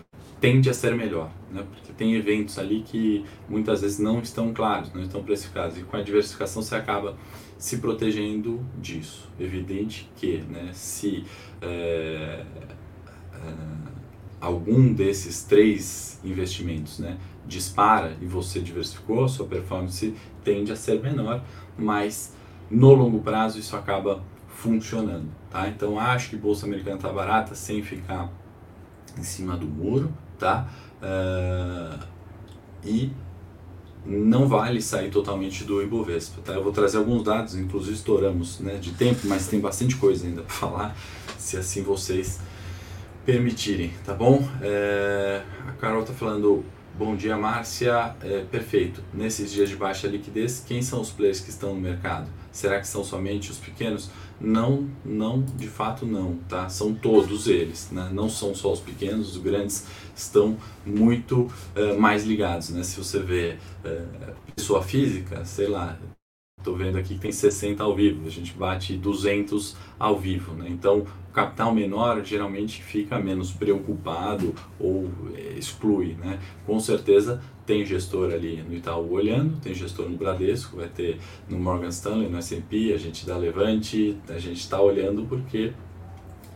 tende 0.45 0.69
a 0.69 0.75
ser 0.75 0.95
melhor, 0.95 1.31
né? 1.51 1.65
porque 1.73 1.91
tem 1.95 2.17
eventos 2.17 2.59
ali 2.59 2.83
que 2.83 3.25
muitas 3.49 3.81
vezes 3.81 3.99
não 3.99 4.21
estão 4.21 4.53
claros, 4.53 4.93
não 4.93 5.01
estão 5.01 5.23
precificados, 5.23 5.79
e 5.79 5.83
com 5.85 5.97
a 5.97 6.03
diversificação 6.03 6.61
você 6.61 6.75
acaba 6.75 7.17
se 7.57 7.79
protegendo 7.79 8.63
disso. 8.79 9.27
Evidente 9.41 10.07
que 10.17 10.43
né, 10.51 10.69
se 10.75 11.25
é, 11.63 12.45
é, 13.33 13.55
algum 14.39 14.93
desses 14.93 15.45
três 15.45 16.21
investimentos 16.23 16.99
né, 16.99 17.17
dispara 17.47 18.15
e 18.21 18.27
você 18.27 18.61
diversificou, 18.61 19.25
a 19.25 19.29
sua 19.29 19.47
performance 19.47 20.15
tende 20.45 20.71
a 20.71 20.77
ser 20.77 21.01
menor, 21.01 21.43
mas 21.79 22.37
no 22.71 22.93
longo 22.93 23.21
prazo 23.21 23.59
isso 23.59 23.75
acaba 23.75 24.23
funcionando. 24.49 25.31
Tá? 25.49 25.67
Então 25.69 25.99
acho 25.99 26.29
que 26.29 26.37
Bolsa 26.37 26.67
Americana 26.67 26.97
está 26.97 27.11
barata 27.11 27.55
sem 27.55 27.83
ficar 27.83 28.31
em 29.19 29.23
cima 29.23 29.57
do 29.57 29.67
muro, 29.67 30.13
tá? 30.39 30.69
Uh, 31.03 31.99
e 32.85 33.13
não 34.07 34.47
vale 34.47 34.83
sair 34.83 35.11
totalmente 35.11 35.65
do 35.65 35.83
Ibovespa. 35.83 36.43
Tá? 36.43 36.53
Eu 36.53 36.63
vou 36.63 36.73
trazer 36.73 36.99
alguns 36.99 37.23
dados, 37.23 37.57
inclusive 37.57 37.95
estouramos 37.95 38.61
né, 38.61 38.75
de 38.77 38.93
tempo, 38.93 39.21
mas 39.25 39.49
tem 39.49 39.61
bastante 39.61 39.97
coisa 39.97 40.27
ainda 40.27 40.43
para 40.43 40.55
falar, 40.55 40.97
se 41.39 41.57
assim 41.57 41.83
vocês 41.83 42.41
permitirem, 43.25 43.91
tá 44.05 44.13
bom? 44.13 44.47
É, 44.61 45.43
a 45.67 45.73
Carol 45.73 46.03
está 46.03 46.13
falando, 46.13 46.63
bom 46.97 47.17
dia 47.17 47.37
Márcia, 47.37 48.15
é, 48.23 48.41
perfeito. 48.45 49.03
Nesses 49.13 49.53
dias 49.53 49.69
de 49.69 49.77
baixa 49.77 50.07
liquidez, 50.07 50.65
quem 50.67 50.81
são 50.83 51.01
os 51.01 51.11
players 51.11 51.41
que 51.41 51.51
estão 51.51 51.75
no 51.75 51.81
mercado? 51.81 52.31
Será 52.53 52.81
que 52.81 52.87
são 52.87 53.03
somente 53.03 53.51
os 53.51 53.59
pequenos? 53.59 54.11
Não, 54.41 54.89
não, 55.05 55.43
de 55.43 55.69
fato 55.69 56.07
não, 56.07 56.37
tá? 56.49 56.69
São 56.69 56.95
todos 56.95 57.49
eles, 57.49 57.91
né? 57.91 58.11
Não 58.13 58.29
são 58.29 58.55
só 58.55 58.73
os 58.73 58.81
pequenos, 58.81 59.37
os 59.37 59.43
grandes 59.43 59.87
estão 60.15 60.57
muito 60.85 61.43
uh, 61.77 61.99
mais 61.99 62.25
ligados, 62.25 62.71
né? 62.71 62.83
Se 62.83 62.97
você 62.97 63.19
vê 63.19 63.57
uh, 63.85 64.35
pessoa 64.55 64.83
física, 64.83 65.45
sei 65.45 65.69
lá, 65.69 65.99
estou 66.65 66.75
vendo 66.75 66.97
aqui 66.97 67.15
que 67.15 67.21
tem 67.21 67.31
60 67.31 67.83
ao 67.83 67.95
vivo, 67.95 68.27
a 68.27 68.31
gente 68.31 68.55
bate 68.55 68.97
200 68.97 69.77
ao 69.99 70.19
vivo, 70.19 70.55
né? 70.55 70.67
Então, 70.71 71.01
o 71.29 71.33
capital 71.33 71.75
menor 71.75 72.25
geralmente 72.25 72.83
fica 72.83 73.19
menos 73.19 73.53
preocupado 73.53 74.55
ou 74.81 75.11
é, 75.35 75.59
exclui, 75.59 76.17
né? 76.19 76.39
Com 76.67 76.81
certeza 76.81 77.43
tem 77.67 77.85
gestor 77.85 78.33
ali 78.33 78.63
no 78.67 78.75
Itaú 78.75 79.13
olhando, 79.13 79.61
tem 79.61 79.75
gestor 79.75 80.09
no 80.09 80.17
Bradesco, 80.17 80.79
vai 80.79 80.89
ter 80.89 81.19
no 81.49 81.59
Morgan 81.59 81.89
Stanley, 81.89 82.31
no 82.31 82.39
S&P, 82.39 82.95
a 82.95 82.99
gente 82.99 83.27
da 83.27 83.37
Levante, 83.37 84.17
a 84.29 84.39
gente 84.39 84.61
está 84.61 84.81
olhando 84.81 85.27
porque 85.27 85.73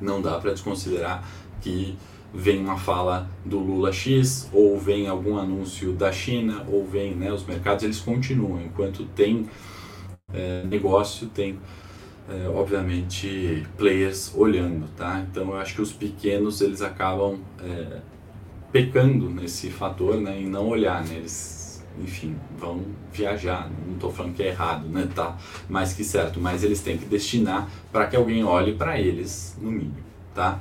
não 0.00 0.22
dá 0.22 0.38
para 0.38 0.52
desconsiderar 0.52 1.22
que 1.60 1.96
vem 2.32 2.60
uma 2.60 2.78
fala 2.78 3.28
do 3.44 3.58
Lula 3.58 3.92
X, 3.92 4.48
ou 4.52 4.78
vem 4.78 5.06
algum 5.06 5.38
anúncio 5.38 5.92
da 5.92 6.12
China, 6.12 6.64
ou 6.68 6.86
vem, 6.86 7.14
né, 7.14 7.32
os 7.32 7.44
mercados 7.44 7.84
eles 7.84 8.00
continuam, 8.00 8.60
enquanto 8.60 9.04
tem 9.14 9.48
é, 10.32 10.62
negócio, 10.64 11.28
tem 11.28 11.58
é, 12.28 12.48
obviamente 12.48 13.66
players 13.76 14.32
olhando, 14.34 14.86
tá? 14.96 15.24
Então 15.30 15.50
eu 15.50 15.56
acho 15.56 15.74
que 15.74 15.82
os 15.82 15.92
pequenos 15.92 16.60
eles 16.60 16.82
acabam 16.82 17.40
é, 17.62 18.00
pecando 18.70 19.30
nesse 19.30 19.70
fator, 19.70 20.20
né, 20.20 20.38
em 20.40 20.46
não 20.46 20.68
olhar, 20.68 21.02
né? 21.04 21.14
Eles, 21.16 21.84
enfim, 21.98 22.36
vão 22.58 22.84
viajar. 23.12 23.70
Não 23.86 23.94
estou 23.94 24.12
falando 24.12 24.34
que 24.34 24.42
é 24.42 24.48
errado, 24.48 24.88
né? 24.88 25.08
Tá 25.14 25.38
mais 25.68 25.94
que 25.94 26.04
certo, 26.04 26.38
mas 26.38 26.62
eles 26.62 26.80
têm 26.80 26.98
que 26.98 27.06
destinar 27.06 27.68
para 27.90 28.06
que 28.06 28.16
alguém 28.16 28.44
olhe 28.44 28.74
para 28.74 29.00
eles, 29.00 29.56
no 29.60 29.70
mínimo, 29.70 29.96
tá? 30.34 30.58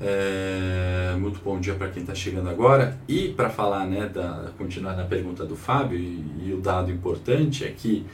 É, 0.00 1.16
muito 1.18 1.40
bom 1.42 1.58
dia 1.58 1.74
para 1.74 1.88
quem 1.88 2.02
está 2.02 2.14
chegando 2.14 2.48
agora. 2.48 2.98
E 3.08 3.30
para 3.30 3.48
falar, 3.50 3.86
né, 3.86 4.06
da, 4.06 4.52
continuar 4.56 4.94
na 4.94 5.04
pergunta 5.04 5.44
do 5.44 5.56
Fábio, 5.56 5.98
e, 5.98 6.24
e, 6.46 6.52
o 6.52 6.60
dado 6.60 6.92
importante 6.92 7.64
é 7.64 7.70
que 7.70 8.06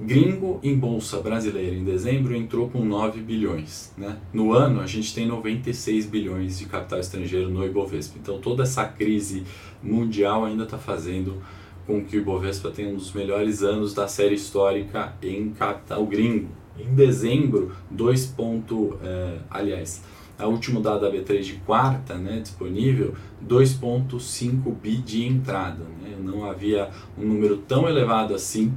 gringo 0.00 0.58
em 0.62 0.76
bolsa 0.76 1.20
brasileira 1.20 1.74
em 1.74 1.84
dezembro 1.84 2.34
entrou 2.34 2.68
com 2.68 2.84
9 2.84 3.20
bilhões. 3.20 3.92
Né? 3.96 4.16
No 4.32 4.52
ano 4.52 4.80
a 4.80 4.86
gente 4.86 5.14
tem 5.14 5.26
96 5.26 6.06
bilhões 6.06 6.58
de 6.58 6.66
capital 6.66 6.98
estrangeiro 6.98 7.50
no 7.50 7.64
Ibovespa. 7.64 8.18
Então 8.20 8.38
toda 8.38 8.62
essa 8.62 8.84
crise 8.84 9.44
mundial 9.82 10.44
ainda 10.44 10.64
está 10.64 10.78
fazendo 10.78 11.42
com 11.86 12.04
que 12.04 12.16
o 12.16 12.20
Ibovespa 12.20 12.70
tenha 12.70 12.88
um 12.88 12.96
dos 12.96 13.12
melhores 13.12 13.62
anos 13.62 13.92
da 13.92 14.08
série 14.08 14.34
histórica 14.34 15.14
em 15.22 15.50
capital 15.50 16.06
gringo. 16.06 16.48
Em 16.78 16.94
dezembro, 16.94 17.72
2 17.90 18.26
ponto, 18.26 18.98
é, 19.02 19.38
aliás, 19.50 20.02
a 20.38 20.46
último 20.46 20.80
dado 20.80 21.02
da 21.02 21.10
B3 21.10 21.40
de 21.42 21.52
quarta, 21.66 22.14
né, 22.14 22.40
disponível, 22.40 23.14
2.5 23.46 24.74
bi 24.74 24.96
de 24.96 25.26
entrada. 25.26 25.84
Né? 26.00 26.16
Não 26.18 26.44
havia 26.44 26.90
um 27.18 27.26
número 27.26 27.58
tão 27.58 27.88
elevado 27.88 28.34
assim 28.34 28.72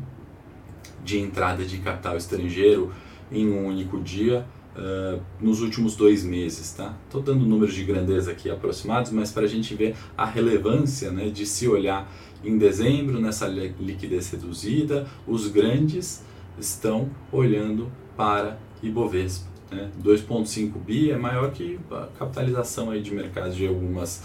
de 1.05 1.19
entrada 1.19 1.63
de 1.63 1.77
capital 1.77 2.17
estrangeiro 2.17 2.91
em 3.31 3.47
um 3.47 3.67
único 3.67 4.01
dia 4.01 4.45
uh, 4.75 5.21
nos 5.39 5.61
últimos 5.61 5.95
dois 5.95 6.23
meses. 6.23 6.73
Tá? 6.73 6.97
Estou 7.05 7.21
dando 7.21 7.45
números 7.45 7.75
de 7.75 7.83
grandeza 7.83 8.31
aqui 8.31 8.49
aproximados, 8.49 9.11
mas 9.11 9.31
para 9.31 9.43
a 9.43 9.47
gente 9.47 9.73
ver 9.75 9.95
a 10.17 10.25
relevância 10.25 11.11
né, 11.11 11.29
de 11.29 11.45
se 11.45 11.67
olhar 11.67 12.11
em 12.43 12.57
dezembro, 12.57 13.19
nessa 13.21 13.47
liquidez 13.47 14.29
reduzida, 14.31 15.07
os 15.27 15.47
grandes 15.47 16.23
estão 16.59 17.09
olhando 17.31 17.91
para 18.17 18.59
Ibovespa. 18.81 19.47
Né? 19.71 19.89
2,5 20.03 20.73
bi 20.77 21.11
é 21.11 21.17
maior 21.17 21.51
que 21.51 21.79
a 21.91 22.07
capitalização 22.17 22.91
aí 22.91 23.01
de 23.01 23.13
mercado 23.13 23.53
de 23.53 23.67
algumas 23.67 24.23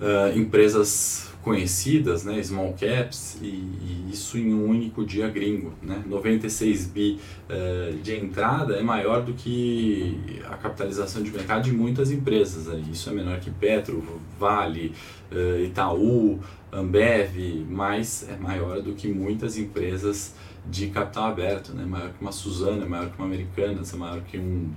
uh, 0.00 0.36
empresas 0.36 1.31
conhecidas, 1.42 2.24
né, 2.24 2.40
small 2.42 2.72
caps, 2.72 3.36
e, 3.42 3.46
e, 3.46 4.10
isso 4.12 4.38
em 4.38 4.54
um 4.54 4.68
único 4.68 5.04
dia 5.04 5.28
gringo. 5.28 5.72
Né? 5.82 6.02
96 6.06 6.86
bi 6.86 7.18
uh, 7.48 7.96
de 7.98 8.16
entrada 8.16 8.76
é 8.76 8.82
maior 8.82 9.22
do 9.22 9.32
que 9.32 10.40
a 10.48 10.56
capitalização 10.56 11.22
de 11.22 11.30
mercado 11.30 11.64
de 11.64 11.72
muitas 11.72 12.10
empresas. 12.10 12.68
Aí. 12.68 12.84
Isso 12.92 13.10
é 13.10 13.12
menor 13.12 13.40
que 13.40 13.50
Petro, 13.50 14.20
Vale, 14.38 14.92
uh, 15.32 15.64
Itaú, 15.64 16.38
Ambev, 16.72 17.66
mas 17.68 18.26
é 18.28 18.36
maior 18.36 18.80
do 18.80 18.92
que 18.94 19.08
muitas 19.08 19.58
empresas 19.58 20.34
de 20.64 20.88
capital 20.88 21.24
aberto, 21.24 21.72
né? 21.74 21.84
maior 21.84 22.10
que 22.10 22.20
uma 22.20 22.32
Suzana, 22.32 22.86
maior 22.86 23.10
que 23.10 23.18
uma 23.18 23.26
Americanas, 23.26 23.92
é 23.92 23.96
maior 23.96 24.20
que 24.22 24.38
um 24.38 24.70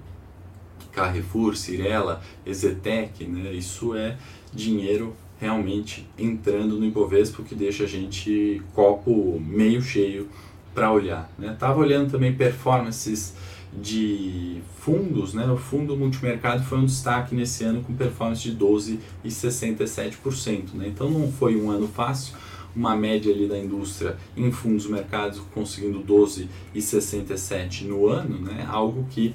Carrefour, 0.92 1.56
Cirela, 1.56 2.22
Ezetec, 2.46 3.26
né? 3.26 3.54
isso 3.54 3.96
é 3.96 4.18
dinheiro 4.52 5.16
realmente 5.40 6.08
entrando 6.18 6.78
no 6.78 6.86
Ibovespa, 6.86 7.44
que 7.44 7.56
deixa 7.56 7.84
a 7.84 7.88
gente 7.88 8.62
copo 8.74 9.40
meio 9.40 9.82
cheio 9.82 10.30
para 10.74 10.92
olhar. 10.92 11.32
Né? 11.38 11.56
Tava 11.58 11.80
olhando 11.80 12.12
também 12.12 12.34
performances 12.34 13.34
de 13.74 14.62
fundos, 14.80 15.34
né? 15.34 15.46
o 15.48 15.58
fundo 15.58 15.98
multimercado 15.98 16.64
foi 16.64 16.78
um 16.78 16.86
destaque 16.86 17.36
nesse 17.36 17.64
ano 17.64 17.84
com 17.84 17.94
performance 17.94 18.50
de 18.50 18.56
12,67%. 18.56 20.74
Né? 20.74 20.88
Então 20.88 21.10
não 21.10 21.32
foi 21.32 21.56
um 21.56 21.70
ano 21.70 21.88
fácil, 21.88 22.36
uma 22.76 22.96
média 22.96 23.34
ali 23.34 23.48
da 23.48 23.58
indústria 23.58 24.18
em 24.36 24.52
fundos 24.52 24.88
mercados 24.88 25.42
conseguindo 25.54 26.02
12,67 26.02 27.84
no 27.84 28.08
ano, 28.08 28.40
né? 28.40 28.66
algo 28.70 29.06
que 29.10 29.34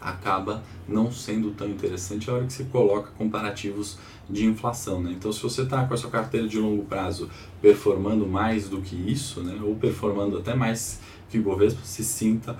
acaba 0.00 0.64
não 0.88 1.12
sendo 1.12 1.52
tão 1.52 1.68
interessante 1.68 2.28
a 2.28 2.34
hora 2.34 2.44
que 2.44 2.52
você 2.52 2.64
coloca 2.64 3.12
comparativos 3.16 3.96
de 4.28 4.46
inflação. 4.46 5.02
Né? 5.02 5.12
Então, 5.12 5.32
se 5.32 5.42
você 5.42 5.62
está 5.62 5.84
com 5.84 5.94
a 5.94 5.96
sua 5.96 6.10
carteira 6.10 6.46
de 6.46 6.58
longo 6.58 6.84
prazo 6.84 7.28
performando 7.60 8.26
mais 8.26 8.68
do 8.68 8.80
que 8.80 8.96
isso, 8.96 9.42
né? 9.42 9.58
ou 9.62 9.74
performando 9.76 10.38
até 10.38 10.54
mais 10.54 11.00
que 11.28 11.38
o 11.38 11.40
Ibovespa, 11.40 11.80
se 11.84 12.04
sinta 12.04 12.56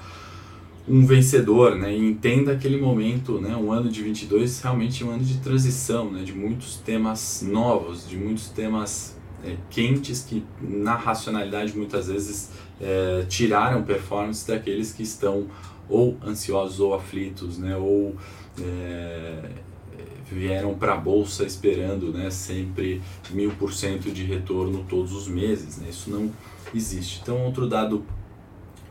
um 0.88 1.06
vencedor, 1.06 1.76
né? 1.76 1.96
E 1.96 2.10
entenda 2.10 2.50
aquele 2.50 2.76
momento, 2.76 3.40
né? 3.40 3.54
Um 3.54 3.70
ano 3.70 3.88
de 3.88 4.02
22 4.02 4.60
realmente 4.62 5.04
um 5.04 5.10
ano 5.10 5.22
de 5.22 5.38
transição, 5.38 6.10
né? 6.10 6.24
De 6.24 6.32
muitos 6.32 6.76
temas 6.78 7.46
novos, 7.46 8.08
de 8.08 8.16
muitos 8.16 8.48
temas 8.48 9.16
é, 9.44 9.56
quentes 9.70 10.22
que 10.22 10.44
na 10.60 10.94
racionalidade 10.94 11.76
muitas 11.76 12.08
vezes 12.08 12.50
é, 12.80 13.24
tiraram 13.28 13.82
performance 13.82 14.46
daqueles 14.46 14.92
que 14.92 15.02
estão 15.02 15.46
ou 15.88 16.16
ansiosos 16.24 16.80
ou 16.80 16.94
aflitos, 16.94 17.58
né, 17.58 17.76
ou 17.76 18.16
é, 18.60 19.50
vieram 20.30 20.74
para 20.74 20.94
a 20.94 20.96
bolsa 20.96 21.44
esperando 21.44 22.12
né, 22.12 22.30
sempre 22.30 23.02
mil 23.30 23.50
por 23.52 23.72
cento 23.72 24.10
de 24.10 24.24
retorno 24.24 24.84
todos 24.88 25.12
os 25.12 25.28
meses. 25.28 25.78
Né, 25.78 25.88
isso 25.90 26.10
não 26.10 26.30
existe. 26.74 27.20
Então, 27.22 27.44
outro 27.44 27.68
dado 27.68 28.04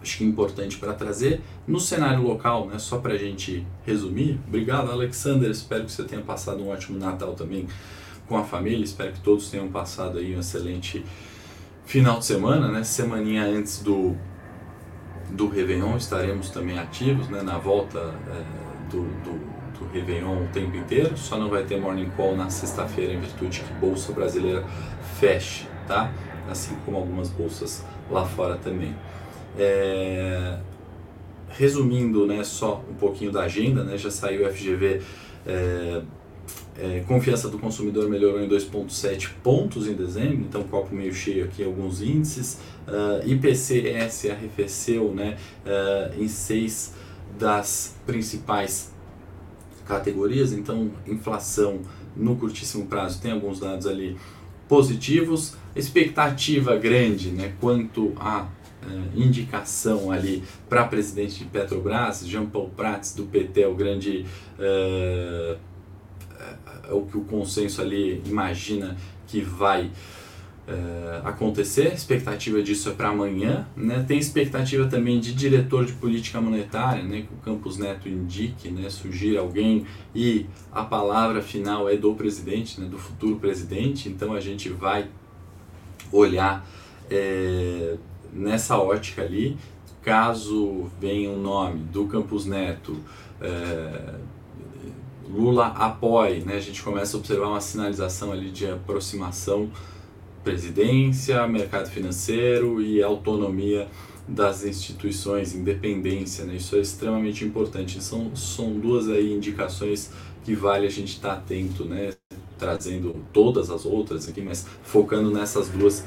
acho 0.01 0.17
que 0.17 0.23
importante 0.23 0.77
para 0.77 0.93
trazer 0.93 1.41
no 1.67 1.79
cenário 1.79 2.23
local, 2.23 2.67
né, 2.67 2.79
só 2.79 2.97
para 2.97 3.13
a 3.13 3.17
gente 3.17 3.65
resumir. 3.85 4.39
Obrigado, 4.47 4.89
Alexander. 4.91 5.49
Espero 5.49 5.85
que 5.85 5.91
você 5.91 6.03
tenha 6.03 6.21
passado 6.21 6.63
um 6.63 6.69
ótimo 6.69 6.97
Natal 6.97 7.33
também 7.33 7.67
com 8.27 8.37
a 8.37 8.43
família. 8.43 8.83
Espero 8.83 9.11
que 9.13 9.19
todos 9.19 9.49
tenham 9.49 9.67
passado 9.67 10.17
aí 10.17 10.35
um 10.35 10.39
excelente 10.39 11.03
final 11.85 12.19
de 12.19 12.25
semana, 12.25 12.69
né? 12.69 12.83
Semaninha 12.83 13.43
antes 13.43 13.83
do 13.83 14.15
do 15.29 15.47
Réveillon 15.47 15.95
estaremos 15.95 16.49
também 16.49 16.77
ativos, 16.77 17.29
né? 17.29 17.41
Na 17.41 17.57
volta 17.57 17.99
é, 17.99 18.89
do, 18.91 19.03
do, 19.23 19.60
do 19.81 19.91
Réveillon 19.93 20.43
o 20.43 20.47
tempo 20.53 20.77
inteiro. 20.77 21.17
Só 21.17 21.37
não 21.37 21.49
vai 21.49 21.63
ter 21.63 21.79
morning 21.79 22.09
call 22.15 22.35
na 22.35 22.49
sexta-feira 22.49 23.13
em 23.13 23.19
virtude 23.19 23.61
que 23.61 23.73
bolsa 23.73 24.13
brasileira 24.13 24.63
feche, 25.19 25.67
tá? 25.87 26.11
Assim 26.49 26.75
como 26.85 26.97
algumas 26.97 27.29
bolsas 27.29 27.85
lá 28.09 28.25
fora 28.25 28.57
também. 28.57 28.95
É, 29.57 30.57
resumindo, 31.49 32.25
né? 32.25 32.43
Só 32.43 32.83
um 32.89 32.93
pouquinho 32.93 33.31
da 33.31 33.41
agenda, 33.41 33.83
né? 33.83 33.97
Já 33.97 34.11
saiu 34.11 34.47
o 34.47 34.51
FGV 34.51 35.01
é, 35.45 36.01
é, 36.79 37.03
confiança 37.07 37.49
do 37.49 37.59
consumidor 37.59 38.09
melhorou 38.09 38.41
em 38.41 38.47
2,7 38.47 39.29
pontos 39.43 39.87
em 39.87 39.93
dezembro, 39.93 40.37
então 40.37 40.63
copo 40.63 40.95
meio 40.95 41.13
cheio 41.13 41.45
aqui 41.45 41.63
alguns 41.63 42.01
índices. 42.01 42.59
Uh, 42.87 43.27
IPCS 43.27 44.29
arrefeceu 44.31 45.13
né, 45.13 45.37
uh, 45.65 46.21
em 46.21 46.27
seis 46.27 46.93
das 47.37 47.95
principais 48.05 48.91
categorias, 49.85 50.53
então 50.53 50.91
inflação 51.07 51.81
no 52.15 52.35
curtíssimo 52.35 52.85
prazo 52.87 53.21
tem 53.21 53.31
alguns 53.31 53.59
dados 53.59 53.87
ali 53.87 54.17
positivos. 54.67 55.55
expectativa 55.75 56.75
grande 56.77 57.29
né, 57.29 57.53
quanto 57.59 58.13
à 58.17 58.43
uh, 58.43 58.47
indicação 59.15 60.11
ali 60.11 60.43
para 60.69 60.85
presidente 60.85 61.39
de 61.39 61.45
Petrobras, 61.45 62.25
Jean 62.25 62.45
Paul 62.45 62.69
Prats 62.69 63.13
do 63.13 63.23
PT, 63.23 63.61
é 63.61 63.67
o 63.67 63.75
grande 63.75 64.25
uh, 64.59 65.57
é 66.89 66.93
o 66.93 67.03
que 67.03 67.17
o 67.17 67.21
consenso 67.21 67.81
ali 67.81 68.21
imagina 68.25 68.97
que 69.27 69.41
vai 69.41 69.89
uh, 70.67 71.27
acontecer. 71.27 71.87
A 71.87 71.93
expectativa 71.93 72.61
disso 72.61 72.89
é 72.89 72.93
para 72.93 73.09
amanhã. 73.09 73.67
Né? 73.75 74.03
Tem 74.07 74.17
expectativa 74.17 74.87
também 74.87 75.19
de 75.19 75.33
diretor 75.33 75.85
de 75.85 75.93
política 75.93 76.39
monetária, 76.41 77.03
né? 77.03 77.21
que 77.21 77.33
o 77.33 77.37
Campos 77.37 77.77
Neto 77.77 78.07
indique, 78.07 78.69
né? 78.69 78.89
surgir 78.89 79.37
alguém 79.37 79.85
e 80.13 80.45
a 80.71 80.83
palavra 80.83 81.41
final 81.41 81.89
é 81.89 81.95
do 81.95 82.13
presidente, 82.13 82.79
né? 82.79 82.87
do 82.87 82.97
futuro 82.97 83.37
presidente. 83.37 84.09
Então 84.09 84.33
a 84.33 84.39
gente 84.39 84.69
vai 84.69 85.07
olhar 86.11 86.65
é, 87.09 87.97
nessa 88.33 88.77
ótica 88.77 89.21
ali. 89.21 89.57
Caso 90.01 90.89
venha 90.99 91.29
o 91.29 91.35
um 91.35 91.41
nome 91.41 91.79
do 91.91 92.07
Campos 92.07 92.47
Neto, 92.47 92.97
é, 93.39 94.15
Lula 95.29 95.67
apoie, 95.67 96.41
né? 96.41 96.55
a 96.55 96.59
gente 96.59 96.81
começa 96.81 97.15
a 97.15 97.19
observar 97.19 97.47
uma 97.47 97.61
sinalização 97.61 98.31
ali 98.31 98.49
de 98.49 98.65
aproximação 98.69 99.69
presidência, 100.43 101.47
mercado 101.47 101.89
financeiro 101.89 102.81
e 102.81 103.01
autonomia 103.01 103.87
das 104.27 104.63
instituições, 104.63 105.53
independência, 105.53 106.45
né? 106.45 106.55
isso 106.55 106.75
é 106.75 106.79
extremamente 106.79 107.43
importante. 107.43 108.01
São, 108.01 108.35
são 108.35 108.79
duas 108.79 109.09
aí 109.09 109.33
indicações 109.33 110.11
que 110.43 110.55
vale 110.55 110.87
a 110.87 110.89
gente 110.89 111.13
estar 111.13 111.33
atento, 111.33 111.85
né? 111.85 112.13
trazendo 112.57 113.15
todas 113.33 113.69
as 113.69 113.85
outras 113.85 114.29
aqui, 114.29 114.41
mas 114.41 114.65
focando 114.83 115.31
nessas 115.31 115.67
duas 115.69 116.05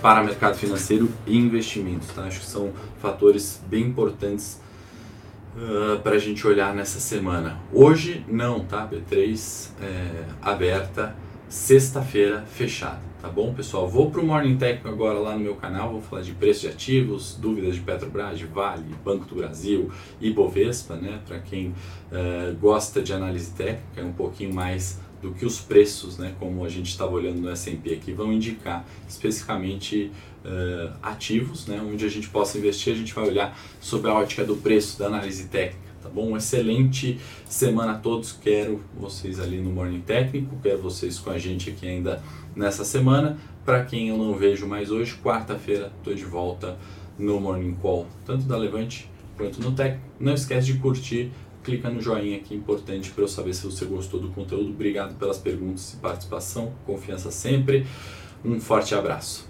para 0.00 0.24
mercado 0.24 0.56
financeiro 0.56 1.08
e 1.26 1.36
investimentos. 1.36 2.08
Tá? 2.08 2.24
Acho 2.24 2.40
que 2.40 2.46
são 2.46 2.72
fatores 3.00 3.60
bem 3.68 3.84
importantes 3.84 4.60
uh, 5.54 6.00
para 6.00 6.16
a 6.16 6.18
gente 6.18 6.46
olhar 6.46 6.74
nessa 6.74 6.98
semana. 6.98 7.60
Hoje 7.72 8.24
não, 8.26 8.60
tá? 8.60 8.88
B3 8.88 9.68
é, 9.82 10.24
aberta, 10.40 11.14
sexta-feira 11.48 12.44
fechada. 12.50 13.09
Tá 13.20 13.28
bom, 13.28 13.52
pessoal? 13.52 13.86
Vou 13.86 14.10
para 14.10 14.22
o 14.22 14.24
Morning 14.24 14.56
Técnico 14.56 14.88
agora 14.88 15.18
lá 15.18 15.34
no 15.34 15.40
meu 15.40 15.54
canal. 15.54 15.92
Vou 15.92 16.00
falar 16.00 16.22
de 16.22 16.32
preço 16.32 16.62
de 16.62 16.68
ativos, 16.68 17.36
dúvidas 17.38 17.74
de 17.74 17.82
Petrobras, 17.82 18.38
de 18.38 18.46
Vale, 18.46 18.82
Banco 19.04 19.26
do 19.26 19.34
Brasil 19.34 19.92
e 20.18 20.30
Bovespa, 20.30 20.96
né? 20.96 21.20
Para 21.28 21.38
quem 21.38 21.68
uh, 21.68 22.56
gosta 22.58 23.02
de 23.02 23.12
análise 23.12 23.50
técnica, 23.50 24.00
é 24.00 24.02
um 24.02 24.12
pouquinho 24.14 24.54
mais 24.54 24.98
do 25.20 25.32
que 25.32 25.44
os 25.44 25.60
preços, 25.60 26.16
né, 26.16 26.34
como 26.40 26.64
a 26.64 26.68
gente 26.70 26.88
estava 26.88 27.12
olhando 27.12 27.42
no 27.42 27.50
S&P 27.50 27.92
aqui, 27.92 28.10
vão 28.10 28.32
indicar 28.32 28.86
especificamente 29.06 30.10
uh, 30.42 30.94
ativos, 31.02 31.66
né, 31.66 31.78
onde 31.78 32.06
a 32.06 32.08
gente 32.08 32.26
possa 32.30 32.56
investir, 32.56 32.94
a 32.94 32.96
gente 32.96 33.12
vai 33.12 33.28
olhar 33.28 33.58
sobre 33.82 34.10
a 34.10 34.14
ótica 34.14 34.42
do 34.44 34.56
preço, 34.56 34.98
da 34.98 35.08
análise 35.08 35.48
técnica, 35.48 35.89
tá 36.02 36.08
bom? 36.08 36.36
excelente 36.36 37.18
semana 37.46 37.92
a 37.92 37.98
todos, 37.98 38.32
quero 38.32 38.80
vocês 38.98 39.38
ali 39.38 39.60
no 39.60 39.70
Morning 39.70 40.00
Técnico, 40.00 40.56
quero 40.62 40.78
vocês 40.78 41.18
com 41.18 41.30
a 41.30 41.38
gente 41.38 41.70
aqui 41.70 41.86
ainda 41.86 42.22
nessa 42.54 42.84
semana, 42.84 43.38
para 43.64 43.84
quem 43.84 44.08
eu 44.08 44.16
não 44.16 44.34
vejo 44.34 44.66
mais 44.66 44.90
hoje, 44.90 45.16
quarta-feira 45.22 45.92
estou 45.98 46.14
de 46.14 46.24
volta 46.24 46.78
no 47.18 47.40
Morning 47.40 47.74
Call, 47.74 48.06
tanto 48.24 48.44
da 48.44 48.56
Levante 48.56 49.10
quanto 49.36 49.60
no 49.60 49.72
Tech. 49.72 49.98
Não 50.18 50.34
esquece 50.34 50.66
de 50.66 50.78
curtir 50.78 51.30
clica 51.62 51.90
no 51.90 52.00
joinha 52.00 52.38
aqui, 52.38 52.54
importante 52.54 53.10
para 53.10 53.24
eu 53.24 53.28
saber 53.28 53.54
se 53.54 53.64
você 53.64 53.84
gostou 53.84 54.20
do 54.20 54.28
conteúdo. 54.30 54.70
Obrigado 54.70 55.16
pelas 55.16 55.38
perguntas 55.38 55.92
e 55.94 55.96
participação, 55.96 56.72
confiança 56.86 57.30
sempre. 57.30 57.86
Um 58.44 58.60
forte 58.60 58.94
abraço. 58.94 59.48